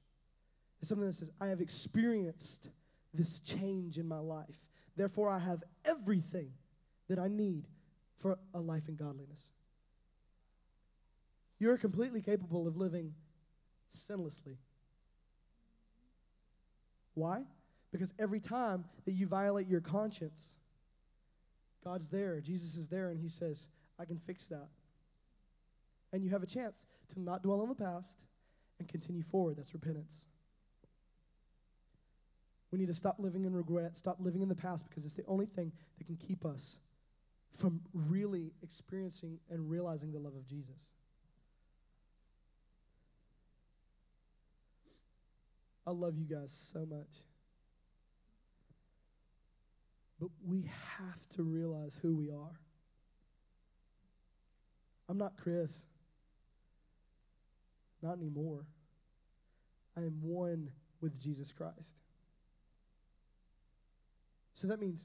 It's 0.80 0.90
something 0.90 1.08
that 1.08 1.16
says, 1.16 1.32
I 1.40 1.48
have 1.48 1.62
experienced 1.62 2.70
this 3.14 3.40
change 3.42 3.98
in 3.98 4.08
my 4.08 4.20
life. 4.20 4.56
Therefore, 4.96 5.30
I 5.30 5.40
have 5.40 5.64
everything 5.84 6.52
that 7.10 7.20
I 7.20 7.28
need 7.28 7.66
for 8.20 8.38
a 8.54 8.60
life 8.60 8.88
in 8.88 8.96
godliness. 8.96 9.50
You're 11.60 11.78
completely 11.78 12.22
capable 12.22 12.68
of 12.68 12.78
living 12.78 13.14
sinlessly. 13.96 14.58
Why? 17.14 17.42
Because 17.92 18.14
every 18.20 18.42
time 18.42 18.84
that 19.06 19.14
you 19.14 19.26
violate 19.26 19.68
your 19.68 19.80
conscience, 19.80 20.56
God's 21.84 22.08
there, 22.08 22.42
Jesus 22.42 22.76
is 22.76 22.88
there, 22.88 23.10
and 23.10 23.20
He 23.20 23.30
says, 23.30 23.66
I 23.98 24.06
can 24.06 24.20
fix 24.20 24.48
that. 24.48 24.68
And 26.12 26.24
you 26.24 26.30
have 26.32 26.44
a 26.44 26.48
chance 26.48 26.84
to 27.14 27.22
not 27.22 27.44
dwell 27.44 27.62
on 27.62 27.70
the 27.70 27.76
past 27.76 28.18
and 28.80 28.88
continue 28.88 29.24
forward. 29.24 29.58
That's 29.58 29.74
repentance. 29.74 30.26
We 32.72 32.80
need 32.80 32.88
to 32.88 32.94
stop 32.94 33.16
living 33.20 33.46
in 33.46 33.56
regret, 33.56 33.96
stop 33.96 34.18
living 34.20 34.42
in 34.42 34.50
the 34.50 34.56
past 34.56 34.86
because 34.90 35.06
it's 35.06 35.14
the 35.14 35.26
only 35.28 35.46
thing 35.46 35.72
that 35.98 36.06
can 36.06 36.18
keep 36.18 36.46
us 36.46 36.80
from 37.58 37.80
really 37.94 38.52
experiencing 38.64 39.40
and 39.50 39.70
realizing 39.70 40.12
the 40.12 40.20
love 40.20 40.36
of 40.36 40.46
Jesus. 40.46 40.90
I 45.88 45.92
love 45.92 46.18
you 46.18 46.26
guys 46.26 46.52
so 46.74 46.80
much. 46.80 47.08
But 50.20 50.30
we 50.48 50.70
have 50.98 51.20
to 51.36 51.44
realize 51.44 51.98
who 52.02 52.16
we 52.16 52.32
are. 52.32 52.60
I'm 55.08 55.18
not 55.18 55.34
Chris. 55.38 55.72
Not 58.02 58.18
anymore. 58.18 58.66
I 59.98 60.02
am 60.02 60.20
one 60.22 60.72
with 61.02 61.22
Jesus 61.22 61.52
Christ. 61.52 61.94
So 64.56 64.68
that 64.68 64.80
means 64.80 65.02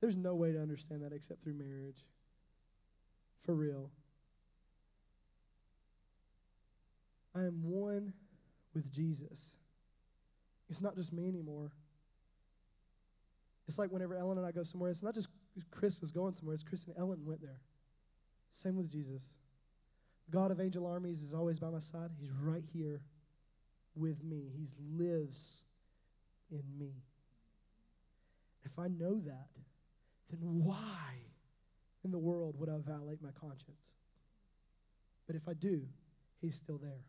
there's 0.00 0.16
no 0.16 0.34
way 0.34 0.52
to 0.52 0.60
understand 0.60 1.02
that 1.02 1.12
except 1.12 1.42
through 1.42 1.54
marriage. 1.54 2.04
For 3.44 3.54
real. 3.54 3.90
I 7.34 7.40
am 7.40 7.62
one 7.62 8.12
with 8.74 8.90
Jesus. 8.92 9.38
It's 10.70 10.80
not 10.80 10.96
just 10.96 11.12
me 11.12 11.28
anymore. 11.28 11.72
It's 13.68 13.78
like 13.78 13.90
whenever 13.90 14.16
Ellen 14.16 14.38
and 14.38 14.46
I 14.46 14.52
go 14.52 14.62
somewhere, 14.62 14.90
it's 14.90 15.02
not 15.02 15.14
just 15.14 15.28
Chris 15.70 16.02
is 16.02 16.10
going 16.10 16.34
somewhere, 16.34 16.54
it's 16.54 16.62
Chris 16.62 16.84
and 16.86 16.94
Ellen 16.98 17.24
went 17.24 17.40
there. 17.40 17.60
Same 18.62 18.76
with 18.76 18.90
Jesus. 18.90 19.22
God 20.30 20.50
of 20.50 20.60
angel 20.60 20.86
armies 20.86 21.22
is 21.22 21.34
always 21.34 21.58
by 21.58 21.70
my 21.70 21.80
side. 21.80 22.10
He's 22.18 22.30
right 22.40 22.64
here 22.72 23.02
with 23.94 24.22
me. 24.22 24.50
He 24.56 24.68
lives 24.96 25.64
in 26.50 26.62
me. 26.78 26.92
If 28.64 28.78
I 28.78 28.88
know 28.88 29.20
that, 29.26 29.48
then 30.30 30.40
why 30.40 31.14
in 32.04 32.10
the 32.10 32.18
world 32.18 32.56
would 32.58 32.68
I 32.68 32.78
violate 32.78 33.22
my 33.22 33.30
conscience? 33.38 33.92
But 35.26 35.36
if 35.36 35.48
I 35.48 35.54
do, 35.54 35.82
He's 36.44 36.54
still 36.56 36.76
there. 36.76 37.00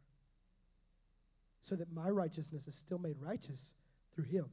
So 1.65 1.75
that 1.75 1.91
my 1.91 2.09
righteousness 2.09 2.67
is 2.67 2.75
still 2.75 2.99
made 2.99 3.15
righteous 3.19 3.73
through 4.13 4.25
Him. 4.25 4.45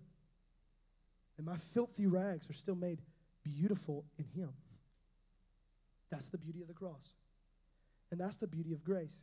And 1.37 1.46
my 1.46 1.57
filthy 1.75 2.07
rags 2.07 2.48
are 2.48 2.55
still 2.55 2.75
made 2.75 3.01
beautiful 3.44 4.05
in 4.18 4.25
Him. 4.35 4.48
That's 6.11 6.29
the 6.29 6.38
beauty 6.38 6.62
of 6.62 6.68
the 6.68 6.75
cross. 6.75 7.05
And 8.11 8.20
that's 8.20 8.38
the 8.38 8.46
beauty 8.46 8.72
of 8.72 8.83
grace. 8.83 9.14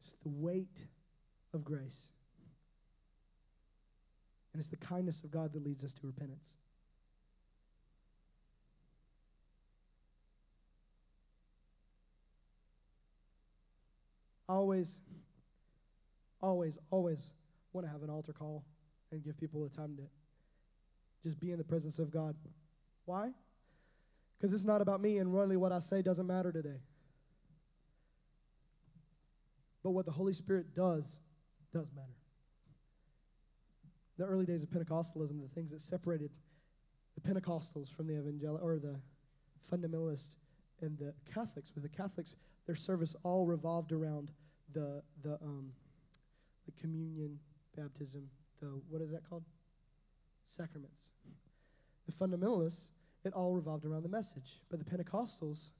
It's 0.00 0.14
the 0.22 0.30
weight 0.30 0.84
of 1.52 1.64
grace. 1.64 2.08
And 4.52 4.60
it's 4.60 4.70
the 4.70 4.76
kindness 4.76 5.22
of 5.22 5.30
God 5.30 5.52
that 5.52 5.62
leads 5.62 5.84
us 5.84 5.92
to 5.94 6.06
repentance. 6.06 6.54
always, 14.48 14.88
always, 16.46 16.78
always 16.90 17.18
want 17.72 17.86
to 17.86 17.92
have 17.92 18.02
an 18.02 18.10
altar 18.10 18.32
call 18.32 18.64
and 19.10 19.22
give 19.24 19.36
people 19.38 19.62
the 19.64 19.76
time 19.76 19.96
to 19.96 20.02
just 21.24 21.40
be 21.40 21.50
in 21.50 21.58
the 21.58 21.64
presence 21.64 21.98
of 21.98 22.10
God. 22.10 22.36
Why? 23.04 23.30
Because 24.38 24.52
it's 24.52 24.64
not 24.64 24.80
about 24.80 25.00
me, 25.00 25.18
and 25.18 25.34
really 25.34 25.56
what 25.56 25.72
I 25.72 25.80
say 25.80 26.02
doesn't 26.02 26.26
matter 26.26 26.52
today. 26.52 26.78
But 29.82 29.90
what 29.90 30.06
the 30.06 30.12
Holy 30.12 30.32
Spirit 30.32 30.74
does, 30.74 31.04
does 31.72 31.88
matter. 31.94 32.14
The 34.18 34.24
early 34.24 34.46
days 34.46 34.62
of 34.62 34.70
Pentecostalism, 34.70 35.42
the 35.42 35.54
things 35.54 35.70
that 35.72 35.80
separated 35.80 36.30
the 37.14 37.28
Pentecostals 37.28 37.94
from 37.94 38.06
the 38.06 38.14
evangel 38.14 38.58
or 38.62 38.78
the 38.78 38.96
fundamentalists 39.70 40.36
and 40.80 40.96
the 40.98 41.12
Catholics 41.32 41.72
was 41.74 41.82
the 41.82 41.88
Catholics, 41.88 42.36
their 42.66 42.76
service 42.76 43.16
all 43.24 43.46
revolved 43.46 43.92
around 43.92 44.30
the 44.72 45.02
the 45.22 45.34
um, 45.42 45.70
the 46.66 46.72
communion, 46.80 47.38
baptism, 47.76 48.28
the 48.60 48.66
what 48.88 49.00
is 49.02 49.10
that 49.10 49.28
called? 49.28 49.44
Sacraments. 50.44 51.10
The 52.06 52.12
fundamentalists, 52.12 52.88
it 53.24 53.32
all 53.32 53.52
revolved 53.52 53.84
around 53.84 54.02
the 54.02 54.08
message. 54.08 54.60
But 54.70 54.78
the 54.78 54.84
Pentecostals, 54.84 55.70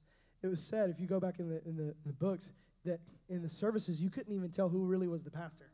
it 0.43 0.47
was 0.47 0.61
said, 0.61 0.89
if 0.89 0.99
you 0.99 1.07
go 1.07 1.19
back 1.19 1.39
in 1.39 1.49
the, 1.49 1.61
in 1.65 1.77
the, 1.77 1.95
the 2.05 2.13
books, 2.13 2.49
that 2.85 2.99
in 3.29 3.41
the 3.41 3.49
services, 3.49 4.01
you 4.01 4.09
couldn't 4.09 4.33
even 4.33 4.49
tell 4.49 4.69
who 4.69 4.85
really 4.85 5.07
was 5.07 5.23
the 5.23 5.31
pastor. 5.31 5.71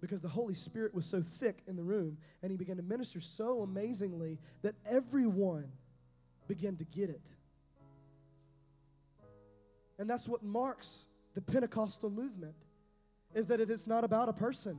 Because 0.00 0.20
the 0.20 0.28
Holy 0.28 0.54
Spirit 0.54 0.94
was 0.94 1.06
so 1.06 1.22
thick 1.22 1.62
in 1.66 1.76
the 1.76 1.82
room, 1.82 2.18
and 2.42 2.50
he 2.50 2.56
began 2.56 2.76
to 2.76 2.82
minister 2.82 3.20
so 3.20 3.62
amazingly 3.62 4.38
that 4.62 4.74
everyone 4.88 5.70
began 6.48 6.76
to 6.76 6.84
get 6.84 7.08
it. 7.10 7.22
And 9.98 10.08
that's 10.08 10.28
what 10.28 10.42
marks 10.42 11.06
the 11.34 11.40
Pentecostal 11.40 12.10
movement, 12.10 12.54
is 13.36 13.46
that 13.46 13.60
it 13.60 13.70
is 13.70 13.86
not 13.86 14.02
about 14.02 14.30
a 14.30 14.32
person. 14.32 14.78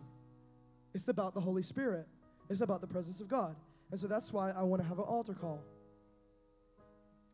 It's 0.96 1.08
about 1.08 1.36
the 1.36 1.40
Holy 1.40 1.62
Spirit. 1.62 2.08
It's 2.50 2.62
about 2.62 2.82
the 2.82 2.88
presence 2.88 3.22
of 3.22 3.28
God. 3.28 3.56
And 3.92 4.00
so 4.00 4.08
that's 4.08 4.34
why 4.34 4.50
I 4.50 4.64
want 4.64 4.82
to 4.82 4.88
have 4.88 4.98
an 4.98 5.06
altar 5.06 5.36
call. 5.36 5.62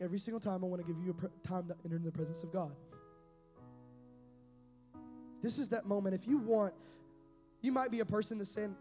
Every 0.02 0.20
single 0.20 0.42
time, 0.42 0.66
I 0.66 0.68
want 0.68 0.86
to 0.86 0.88
give 0.88 1.02
you 1.02 1.12
a 1.12 1.14
pr- 1.14 1.48
time 1.48 1.68
to 1.70 1.76
enter 1.86 1.96
in 1.96 2.04
the 2.04 2.12
presence 2.12 2.44
of 2.44 2.52
God. 2.52 2.74
This 5.42 5.60
is 5.60 5.70
that 5.70 5.86
moment. 5.86 6.14
If 6.14 6.28
you 6.28 6.40
want, 6.40 6.74
you 7.62 7.72
might 7.72 7.90
be 7.90 8.02
a 8.02 8.06
person 8.06 8.38
that's 8.38 8.52
saying, 8.52 8.76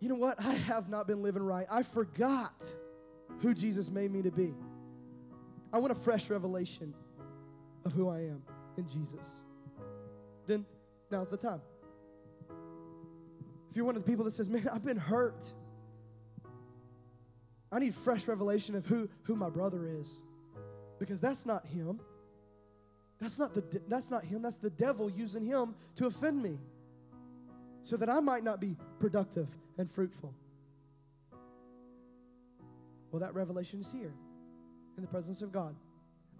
you 0.00 0.08
know 0.08 0.16
what? 0.16 0.40
I 0.40 0.52
have 0.52 0.88
not 0.88 1.06
been 1.06 1.22
living 1.22 1.42
right. 1.42 1.66
I 1.70 1.82
forgot 1.82 2.66
who 3.38 3.54
Jesus 3.54 3.88
made 3.88 4.10
me 4.10 4.20
to 4.22 4.32
be. 4.32 4.52
I 5.72 5.78
want 5.78 5.92
a 5.92 5.96
fresh 5.96 6.28
revelation 6.28 6.92
of 7.84 7.92
who 7.92 8.08
I 8.08 8.18
am 8.18 8.42
in 8.76 8.88
Jesus. 8.88 9.28
Then 10.46 10.64
now's 11.10 11.28
the 11.28 11.36
time. 11.36 11.60
If 13.70 13.76
you're 13.76 13.84
one 13.84 13.96
of 13.96 14.04
the 14.04 14.10
people 14.10 14.24
that 14.24 14.32
says, 14.32 14.48
man, 14.48 14.68
I've 14.72 14.84
been 14.84 14.96
hurt. 14.96 15.52
I 17.70 17.78
need 17.78 17.94
fresh 17.94 18.26
revelation 18.26 18.74
of 18.74 18.86
who, 18.86 19.08
who 19.22 19.36
my 19.36 19.50
brother 19.50 19.86
is. 19.86 20.20
Because 20.98 21.20
that's 21.20 21.44
not 21.44 21.66
him. 21.66 22.00
That's 23.20 23.38
not, 23.38 23.54
the 23.54 23.62
that's 23.88 24.10
not 24.10 24.24
him. 24.24 24.42
That's 24.42 24.56
the 24.56 24.70
devil 24.70 25.10
using 25.10 25.44
him 25.44 25.74
to 25.96 26.06
offend 26.06 26.42
me. 26.42 26.58
So 27.82 27.96
that 27.96 28.10
I 28.10 28.20
might 28.20 28.44
not 28.44 28.60
be 28.60 28.76
productive 28.98 29.48
and 29.78 29.90
fruitful. 29.90 30.34
Well, 33.10 33.20
that 33.20 33.34
revelation 33.34 33.80
is 33.80 33.90
here 33.90 34.12
in 34.96 35.02
the 35.02 35.08
presence 35.08 35.40
of 35.40 35.52
God. 35.52 35.74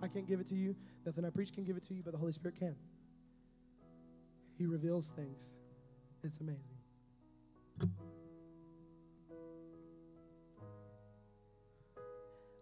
I 0.03 0.09
can't 0.09 0.27
give 0.27 0.41
it 0.41 0.49
to 0.49 0.55
you. 0.55 0.75
Nothing 1.05 1.25
I 1.25 1.31
preach 1.31 1.53
can 1.53 1.65
give 1.65 1.77
it 1.77 1.87
to 1.89 1.95
you, 1.95 2.03
but 2.03 2.13
the 2.13 2.19
Holy 2.19 2.33
Spirit 2.33 2.59
can. 2.59 2.75
He 4.59 4.67
reveals 4.67 5.11
things. 5.17 5.43
It's 6.25 6.41
amazing. 6.41 6.63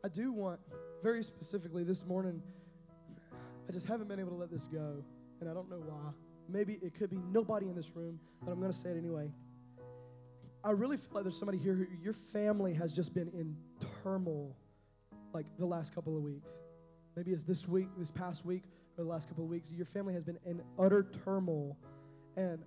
I 0.05 0.09
do 0.09 0.33
want, 0.33 0.61
very 1.03 1.23
specifically 1.23 1.83
this 1.83 2.05
morning, 2.05 2.43
I 3.69 3.73
just 3.73 3.87
haven't 3.87 4.09
been 4.09 4.21
able 4.21 4.33
to 4.33 4.37
let 4.37 4.51
this 4.51 4.67
go, 4.67 5.03
and 5.41 5.49
I 5.49 5.55
don't 5.55 5.71
know 5.71 5.83
why. 5.87 6.11
Maybe 6.49 6.79
it 6.83 6.95
could 6.99 7.09
be 7.09 7.19
nobody 7.33 7.69
in 7.69 7.75
this 7.75 7.91
room, 7.95 8.21
but 8.45 8.53
I'm 8.53 8.61
going 8.61 8.71
to 8.71 8.79
say 8.79 8.91
it 8.91 8.99
anyway. 8.99 9.31
I 10.63 10.73
really 10.73 10.99
feel 10.99 11.09
like 11.13 11.25
there's 11.25 11.39
somebody 11.39 11.59
here 11.59 11.75
who 11.75 11.87
your 12.03 12.13
family 12.33 12.75
has 12.75 12.93
just 12.93 13.15
been 13.15 13.29
in 13.29 13.57
turmoil 14.03 14.55
like 15.33 15.47
the 15.59 15.67
last 15.67 15.95
couple 15.95 16.17
of 16.17 16.23
weeks. 16.23 16.51
Maybe 17.17 17.33
it's 17.33 17.45
this 17.45 17.67
week, 17.67 17.89
this 17.97 18.11
past 18.11 18.45
week, 18.45 18.65
or 18.97 19.05
the 19.05 19.11
last 19.11 19.29
couple 19.29 19.45
of 19.45 19.51
weeks. 19.51 19.71
Your 19.71 19.87
family 19.87 20.15
has 20.15 20.23
been 20.23 20.39
in 20.47 20.63
utter 20.79 21.07
turmoil, 21.25 21.77
and 22.37 22.59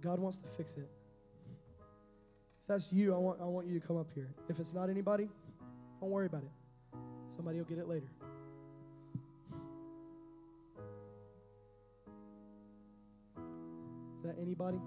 God 0.00 0.18
wants 0.18 0.38
to 0.38 0.48
fix 0.56 0.72
it. 0.72 0.88
If 2.62 2.68
that's 2.68 2.92
you, 2.92 3.14
I 3.14 3.18
want, 3.18 3.40
I 3.40 3.44
want 3.44 3.66
you 3.66 3.78
to 3.78 3.86
come 3.86 3.96
up 3.96 4.08
here. 4.14 4.32
If 4.48 4.58
it's 4.60 4.72
not 4.72 4.88
anybody, 4.90 5.28
don't 6.00 6.10
worry 6.10 6.26
about 6.26 6.42
it. 6.42 6.98
Somebody 7.36 7.58
will 7.58 7.64
get 7.64 7.78
it 7.78 7.88
later. 7.88 8.06
Is 14.16 14.24
that 14.24 14.36
anybody? 14.40 14.78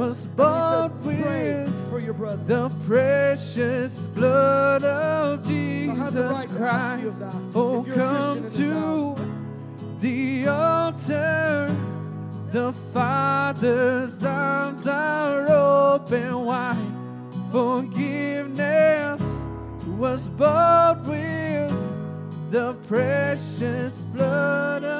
Was 0.00 0.24
bought 0.34 0.92
he 1.02 1.22
said, 1.22 1.66
"Pray 1.66 1.66
with 1.66 1.90
for 1.90 2.00
your 2.00 2.14
brother." 2.14 2.42
The 2.46 2.70
precious 2.86 3.92
blood 4.16 4.82
of 4.82 5.44
So 5.44 5.52
I 5.52 5.94
have 5.94 6.12
the 6.14 6.22
Jesus 6.22 6.36
right 6.36 6.48
you 6.48 6.56
Christ. 6.56 7.36
Oh, 7.54 7.80
if 7.80 7.86
you're 7.86 7.96
a 7.96 8.08
Christian 8.40 8.42
come 8.42 9.16
to 9.16 9.22
the 10.00 10.48
altar. 10.48 11.76
The 12.50 12.72
Father's 12.92 14.24
arms 14.24 14.86
are 14.86 15.46
open 15.48 16.44
wide. 16.46 16.92
Forgiveness 17.52 19.22
was 19.96 20.26
bought 20.40 21.06
with 21.06 21.72
the 22.50 22.74
precious 22.88 23.94
blood 24.14 24.82
of 24.82 24.99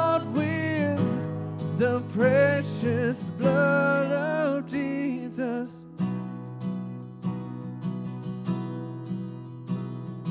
precious 2.81 3.23
blood 3.37 4.11
of 4.11 4.67
Jesus. 4.69 5.75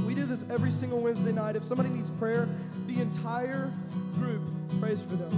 We 0.05 0.15
do 0.15 0.27
this 0.27 0.45
every 0.51 0.73
single 0.73 1.01
Wednesday 1.01 1.31
night. 1.31 1.55
If 1.55 1.63
somebody 1.65 1.91
needs 1.91 2.11
prayer, 2.11 2.49
the 2.89 3.01
entire 3.01 3.71
group 4.15 4.43
prays 4.81 5.01
for 5.01 5.15
them. 5.15 5.31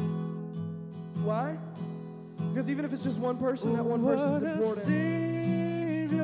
Why? 1.22 1.58
Because 2.50 2.70
even 2.70 2.86
if 2.86 2.92
it's 2.94 3.04
just 3.04 3.18
one 3.18 3.36
person, 3.36 3.74
that 3.74 3.84
one 3.84 4.02
person's 4.02 4.42
important. 4.42 4.86
Savior. 4.86 6.22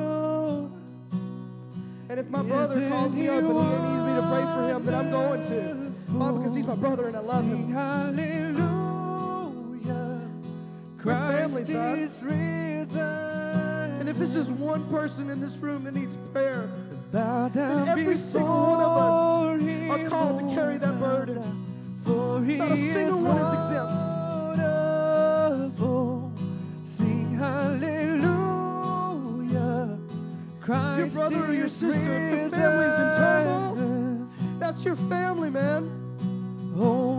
And 2.09 2.19
if 2.19 2.29
my 2.29 2.41
brother 2.41 2.89
calls 2.89 3.13
me 3.13 3.27
up 3.27 3.43
and 3.43 3.47
he 3.47 3.53
needs 3.53 4.03
me 4.03 4.15
to 4.15 4.27
pray 4.27 4.41
for 4.41 4.69
him, 4.69 4.85
then 4.85 4.95
I'm 4.95 5.11
going 5.11 5.43
to. 5.43 5.89
Why? 6.17 6.31
Because 6.31 6.55
he's 6.55 6.65
my 6.65 6.73
brother 6.73 7.07
and 7.07 7.15
I 7.15 7.19
love 7.19 7.45
him. 7.45 8.48
Christ 11.01 11.37
family, 11.37 11.63
Dad. 11.63 11.99
is 11.99 12.11
risen. 12.21 12.99
And 12.99 14.09
if 14.09 14.19
it's 14.19 14.33
just 14.33 14.49
one 14.51 14.87
person 14.89 15.29
in 15.29 15.39
this 15.39 15.55
room 15.57 15.83
that 15.85 15.93
needs 15.95 16.15
prayer, 16.33 16.69
then 17.11 17.87
every 17.87 18.17
single 18.17 18.55
one 18.55 18.81
of 18.81 18.97
us 18.97 19.61
are 19.91 20.09
called 20.09 20.39
to 20.39 20.55
carry 20.55 20.77
that 20.77 20.99
burden. 20.99 21.41
For 22.05 22.41
He 22.43 22.57
Not 22.57 22.71
a 22.71 22.75
single 22.93 23.23
one 23.23 23.37
is 23.37 23.53
exempt. 23.53 23.93
Sing 26.85 27.35
hallelujah. 27.35 28.29
Christ 30.61 30.97
your 30.99 31.09
brother 31.09 31.45
or 31.49 31.53
your 31.53 31.67
sister, 31.67 31.99
if 31.99 32.39
your 32.39 32.49
family's 32.49 32.99
in 32.99 33.15
turmoil, 33.17 34.27
that's 34.59 34.83
your 34.83 34.95
family, 34.95 35.49
man. 35.49 35.89
Oh, 36.77 37.18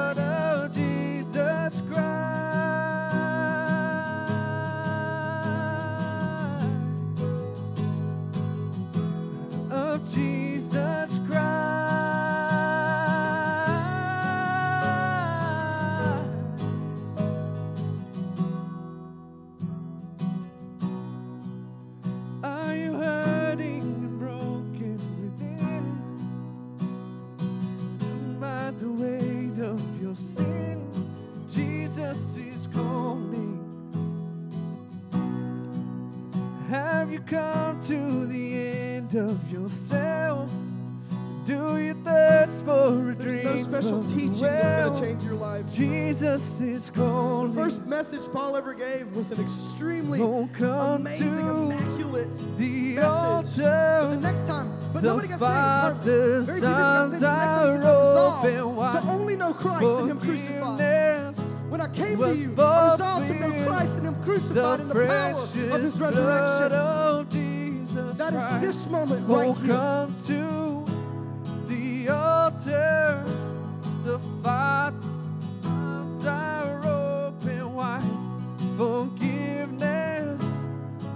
no 43.57 43.63
special 43.63 44.03
teaching 44.03 44.41
that's 44.41 44.81
going 44.81 44.93
to 44.93 45.01
change 45.01 45.23
your 45.23 45.33
life. 45.35 45.65
Jesus 45.73 46.61
is 46.61 46.89
The 46.89 47.51
first 47.53 47.85
message 47.85 48.21
Paul 48.31 48.55
ever 48.55 48.73
gave 48.73 49.15
was 49.15 49.31
an 49.31 49.43
extremely 49.43 50.21
Oh, 50.21 50.49
amazing, 50.95 51.39
immaculate 51.39 52.29
the 52.57 52.95
message. 52.95 53.57
But 53.57 54.09
the 54.09 54.17
next 54.21 54.47
time, 54.47 54.71
but 54.93 55.03
nobody 55.03 55.27
got 55.27 55.39
saved. 55.39 56.03
Very 56.45 56.59
few 56.59 56.67
people 56.67 56.73
got 56.73 57.11
saved. 57.11 57.11
The 57.11 57.11
next 57.11 57.21
time 57.21 57.75
he 57.77 57.81
got 57.81 57.99
resolved 58.07 59.05
to 59.05 59.11
only 59.11 59.35
know 59.35 59.53
Christ 59.53 59.85
and 59.85 60.09
Him 60.11 60.19
crucified. 60.19 61.35
When 61.69 61.79
I 61.81 61.87
came 61.87 62.17
to 62.19 62.35
you, 62.35 62.53
I 62.57 62.91
resolved 62.91 63.27
to 63.27 63.33
know 63.39 63.65
Christ 63.67 63.91
and 63.93 64.05
Him 64.07 64.23
crucified 64.23 64.79
in 64.81 64.87
the 64.89 64.93
power 64.95 65.41
of 65.41 65.81
His 65.83 65.99
resurrection. 65.99 66.71
That 68.17 68.61
is 68.63 68.75
this 68.75 68.89
moment 68.91 69.25
Oh, 69.27 69.33
right 69.35 69.57
here. 69.57 69.67
come 69.67 70.15
to 70.27 70.85
the 71.67 72.09
altar. 72.09 73.23
The 74.11 74.19
Father's 74.43 75.05
arms 75.63 76.25
are 76.25 76.85
open 76.85 77.73
wide. 77.73 78.03
Forgiveness 78.75 80.41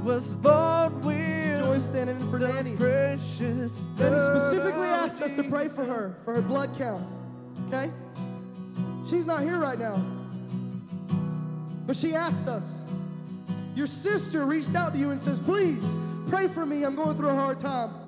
was 0.02 0.28
bought 0.28 0.94
with 1.04 1.60
Joy 1.60 1.80
standing 1.80 2.22
in 2.22 2.32
for 2.32 2.40
Danny. 2.40 2.78
precious 2.78 3.80
Danny 3.98 4.16
specifically 4.16 4.88
asked 4.88 5.22
us 5.22 5.34
to 5.34 5.44
pray 5.44 5.68
for 5.68 5.84
her, 5.84 6.16
for 6.24 6.36
her 6.36 6.42
blood 6.42 6.70
count. 6.78 7.06
Okay? 7.68 7.92
She's 9.10 9.26
not 9.26 9.42
here 9.44 9.58
right 9.58 9.78
now. 9.78 10.02
But 11.86 11.98
she 11.98 12.16
asked 12.16 12.48
us. 12.48 12.64
Your 13.76 13.88
sister 13.88 14.46
reached 14.46 14.74
out 14.74 14.94
to 14.94 15.00
you 15.00 15.10
and 15.10 15.20
says, 15.20 15.38
Please 15.38 15.84
pray 16.30 16.48
for 16.48 16.66
me. 16.66 16.84
I'm 16.84 16.96
going 16.96 17.18
through 17.18 17.32
a 17.32 17.36
hard 17.36 17.60
time. 17.60 18.05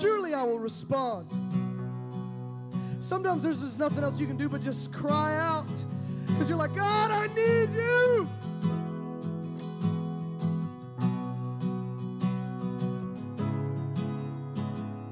Surely 0.00 0.34
I 0.34 0.42
will 0.42 0.58
respond. 0.58 1.30
Sometimes 3.00 3.42
there's 3.42 3.60
just 3.60 3.78
nothing 3.78 4.02
else 4.02 4.18
you 4.18 4.26
can 4.26 4.36
do 4.36 4.48
but 4.48 4.62
just 4.62 4.92
cry 4.92 5.36
out. 5.36 5.70
Because 6.26 6.48
you're 6.48 6.58
like, 6.58 6.74
God, 6.74 7.10
I 7.10 7.26
need 7.34 7.70
you. 7.74 8.28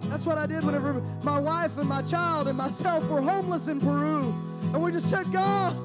That's 0.08 0.24
what 0.24 0.38
I 0.38 0.46
did 0.46 0.64
whenever 0.64 1.02
my 1.22 1.38
wife 1.38 1.76
and 1.76 1.88
my 1.88 2.02
child 2.02 2.48
and 2.48 2.56
myself 2.56 3.08
were 3.08 3.20
homeless 3.20 3.68
in 3.68 3.78
Peru. 3.80 4.34
And 4.72 4.82
we 4.82 4.90
just 4.90 5.10
said, 5.10 5.30
God, 5.32 5.76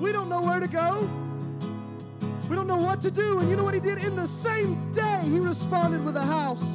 we 0.00 0.12
don't 0.12 0.28
know 0.28 0.42
where 0.42 0.60
to 0.60 0.68
go. 0.68 1.08
We 2.54 2.56
don't 2.56 2.68
know 2.68 2.76
what 2.76 3.02
to 3.02 3.10
do. 3.10 3.40
And 3.40 3.50
you 3.50 3.56
know 3.56 3.64
what 3.64 3.74
he 3.74 3.80
did? 3.80 3.98
In 4.04 4.14
the 4.14 4.28
same 4.28 4.92
day, 4.92 5.22
he 5.24 5.40
responded 5.40 6.04
with 6.04 6.14
a 6.14 6.22
house. 6.22 6.73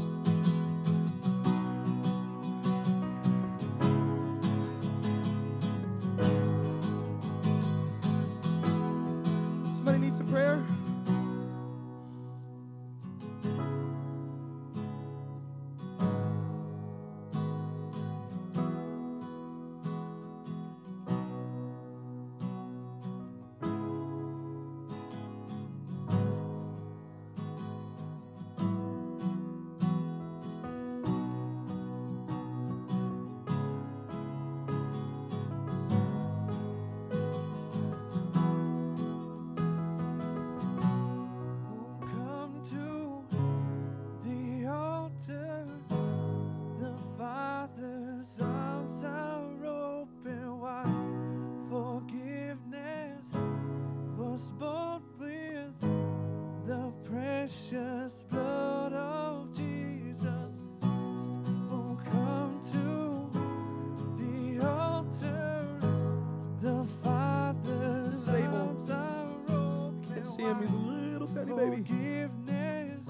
him. 70.50 70.62
He's 70.62 70.72
a 70.72 70.76
little 70.76 71.28
tiny 71.28 71.54
baby. 71.54 71.78
Forgiveness 71.78 73.08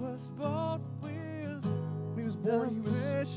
was 0.00 0.28
bought 0.36 0.80
with 1.02 1.64
he 2.16 2.24
was 2.24 2.36
born, 2.36 2.70
he 2.70 2.80
was 2.80 3.28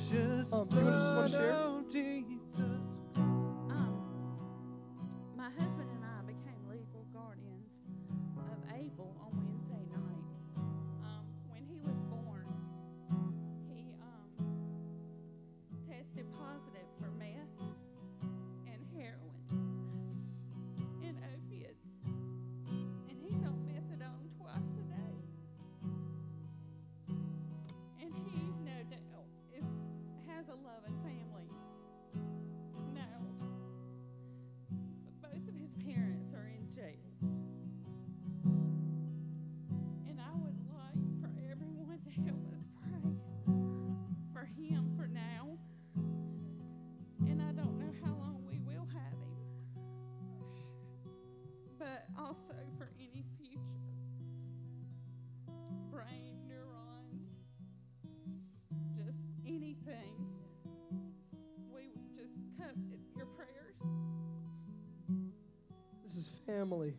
family. 66.52 66.94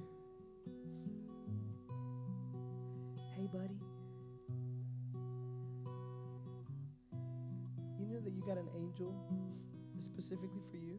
Hey, 3.37 3.47
buddy. 3.53 3.77
You 7.99 8.07
know 8.07 8.21
that 8.21 8.33
you 8.33 8.43
got 8.47 8.57
an 8.57 8.69
angel 8.75 9.15
specifically 9.99 10.63
for 10.71 10.79
you? 10.79 10.99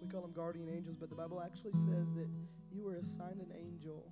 We 0.00 0.08
call 0.08 0.22
them 0.22 0.32
guardian 0.34 0.70
angels, 0.74 0.96
but 0.98 1.10
the 1.10 1.16
Bible 1.16 1.42
actually 1.44 1.72
says 1.72 2.06
that 2.14 2.28
you 2.72 2.84
were 2.84 2.96
assigned 2.96 3.40
an 3.40 3.52
angel 3.54 4.10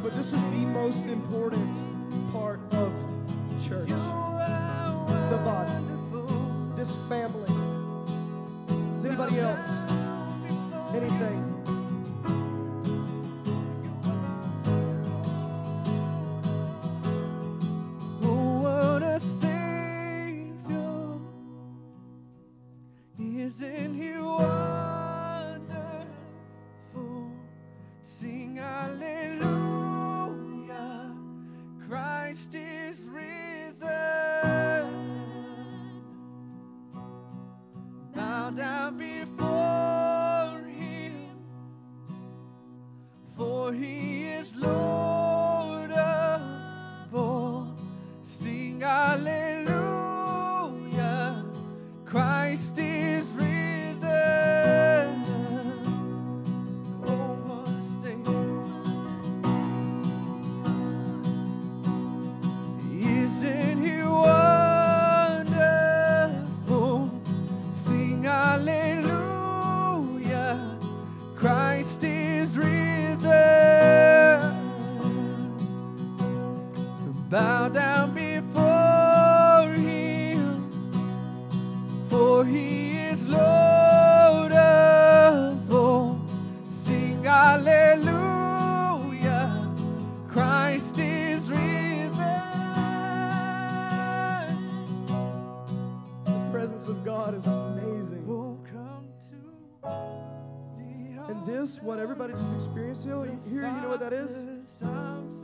but 0.00 0.12
this 0.12 0.32
is 0.32 0.40
the 0.40 0.64
most 0.78 1.04
important 1.06 1.67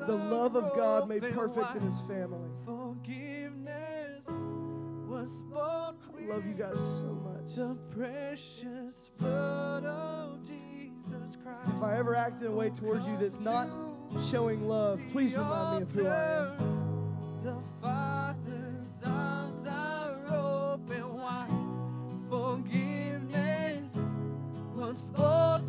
The 0.06 0.14
love 0.14 0.54
of 0.56 0.74
God 0.76 1.08
made 1.08 1.22
perfect 1.22 1.76
in 1.76 1.82
his 1.82 2.00
family. 2.02 2.50
Forgiveness 2.66 4.24
was 5.08 5.32
bought 5.50 5.94
I 6.18 6.26
love 6.26 6.46
you 6.46 6.54
guys 6.54 6.74
so 6.74 7.18
much. 7.24 7.54
the 7.54 7.76
precious 7.94 9.10
blood 9.18 9.84
of 9.84 10.40
Jesus 10.46 11.36
Christ. 11.42 11.70
If 11.76 11.82
I 11.82 11.96
ever 11.98 12.14
act 12.14 12.42
in 12.42 12.48
a 12.48 12.50
way 12.54 12.70
towards 12.70 13.06
you 13.06 13.16
that's 13.18 13.38
not 13.40 13.68
showing 14.30 14.66
love, 14.68 15.00
please 15.12 15.32
remind 15.34 15.80
me 15.80 15.82
of 15.84 15.92
who 15.94 16.06
I 16.06 16.36
am. 16.38 16.56
The 17.42 17.56
Father's 17.80 19.02
arms 19.04 19.66
are 19.66 20.26
open 20.34 21.14
wide. 21.14 21.48
Forgiveness 22.28 23.96
was 24.74 25.06
the 25.14 25.62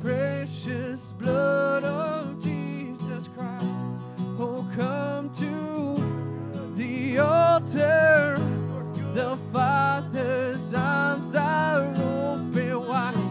precious 0.00 1.12
blood 1.18 1.84
of 1.84 2.42
Jesus 2.42 3.28
Christ. 3.36 3.64
Oh, 4.38 4.66
come 4.74 5.30
to 5.34 6.74
the 6.76 7.18
altar. 7.18 8.36
The 9.12 9.36
Father's 9.52 10.72
arms 10.72 11.34
are 11.34 11.88
open 11.90 12.86
wide. 12.86 13.29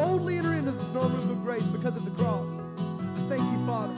Boldly 0.00 0.38
enter 0.38 0.54
into 0.54 0.70
the 0.70 0.84
throne 0.86 1.12
room 1.12 1.30
of 1.30 1.44
grace 1.44 1.62
because 1.64 1.94
of 1.94 2.04
the 2.06 2.10
cross. 2.22 2.48
Thank 3.28 3.42
you, 3.42 3.66
Father. 3.66 3.92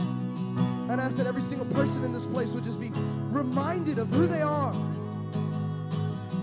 And 0.91 1.01
I 1.01 1.05
ask 1.05 1.15
that 1.17 1.29
every 1.29 1.43
single 1.43 1.67
person 1.67 2.03
in 2.03 2.13
this 2.13 2.27
place 2.27 2.51
would 2.51 2.65
just 2.65 2.81
be 2.81 2.91
reminded 3.31 3.99
of 3.99 4.09
who 4.09 4.27
they 4.27 4.43
are. 4.43 4.73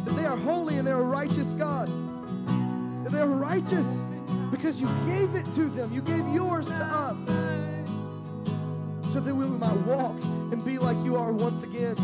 That 0.06 0.16
they 0.16 0.26
are 0.26 0.38
holy 0.38 0.78
and 0.78 0.88
they're 0.88 0.98
righteous 0.98 1.52
God. 1.54 1.88
That 3.04 3.12
they're 3.12 3.28
righteous 3.28 3.86
because 4.50 4.80
you 4.80 4.88
gave 5.06 5.36
it 5.36 5.46
to 5.56 5.66
them. 5.66 5.94
You 5.94 6.02
gave 6.02 6.26
yours 6.30 6.68
to 6.68 6.86
us 6.86 7.18
so 9.12 9.20
that 9.20 9.36
we 9.36 9.46
might 9.46 9.78
walk 9.86 10.16
and 10.54 10.64
be 10.64 10.78
like 10.78 10.98
you 11.04 11.18
are 11.18 11.34
once 11.34 11.64
again. 11.64 11.96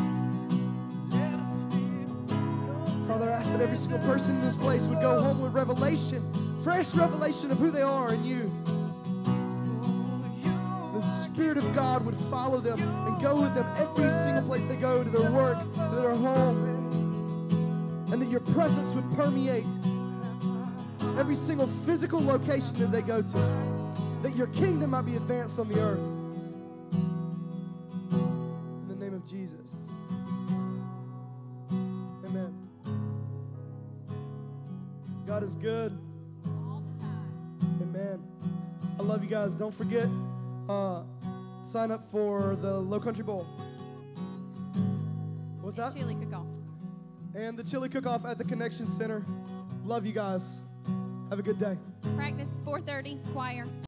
Father, 3.08 3.32
I 3.32 3.36
ask 3.36 3.50
that 3.52 3.62
every 3.62 3.78
single 3.78 4.00
person 4.00 4.36
in 4.36 4.42
this 4.42 4.58
place 4.58 4.82
would 4.84 5.00
go 5.00 5.18
home 5.22 5.40
with 5.40 5.54
revelation, 5.54 6.22
fresh 6.66 6.96
revelation 6.96 7.52
of 7.52 7.60
who 7.60 7.70
they 7.70 7.84
are 7.84 8.12
in 8.12 8.24
you. 8.24 8.52
The 10.96 11.02
Spirit 11.24 11.60
of 11.60 11.76
God 11.76 12.04
would 12.04 12.20
follow 12.22 12.60
them 12.60 12.80
and 12.82 13.22
go 13.22 13.40
with 13.40 13.54
them 13.54 13.72
every 13.78 14.10
single 14.10 14.42
place 14.42 14.64
they 14.68 14.76
go, 14.76 15.04
to 15.04 15.10
their 15.12 15.30
work, 15.30 15.60
to 15.74 15.96
their 15.96 16.16
home. 16.16 16.90
And 18.12 18.20
that 18.20 18.30
your 18.30 18.40
presence 18.40 18.90
would 18.96 19.08
permeate 19.12 19.68
every 21.20 21.36
single 21.36 21.68
physical 21.86 22.20
location 22.20 22.74
that 22.80 22.92
they 22.92 23.04
go 23.04 23.22
to. 23.22 23.38
That 24.24 24.36
your 24.36 24.48
kingdom 24.48 24.90
might 24.90 25.06
be 25.06 25.18
advanced 25.18 25.60
on 25.60 25.68
the 25.68 25.80
earth. 25.80 26.00
In 28.12 28.88
the 28.88 28.96
name 28.96 29.14
of 29.14 29.24
Jesus. 29.30 29.70
Amen. 32.26 32.56
God 35.28 35.44
is 35.44 35.54
good. 35.54 35.96
All 37.96 38.04
the 38.04 38.10
time. 38.10 38.20
Amen. 38.20 38.96
I 39.00 39.04
love 39.04 39.24
you 39.24 39.30
guys. 39.30 39.52
Don't 39.52 39.76
forget, 39.76 40.08
uh, 40.70 41.04
sign 41.72 41.92
up 41.92 42.10
for 42.12 42.56
the 42.62 42.80
Low 42.80 43.00
Country 43.00 43.24
Bowl. 43.24 43.46
What's 45.62 45.78
that? 45.78 45.96
Chili 45.96 46.16
cook-off. 46.16 46.46
And 47.34 47.58
the 47.58 47.64
chili 47.64 47.90
cook-off 47.90 48.26
at 48.26 48.38
the 48.38 48.46
Connection 48.46 48.88
Center. 48.88 49.26
Love 49.84 50.06
you 50.06 50.14
guys. 50.14 50.44
Have 51.30 51.40
a 51.40 51.44
good 51.44 51.60
day. 51.60 51.78
Practice 52.16 52.48
4:30 52.64 53.20
choir. 53.34 53.66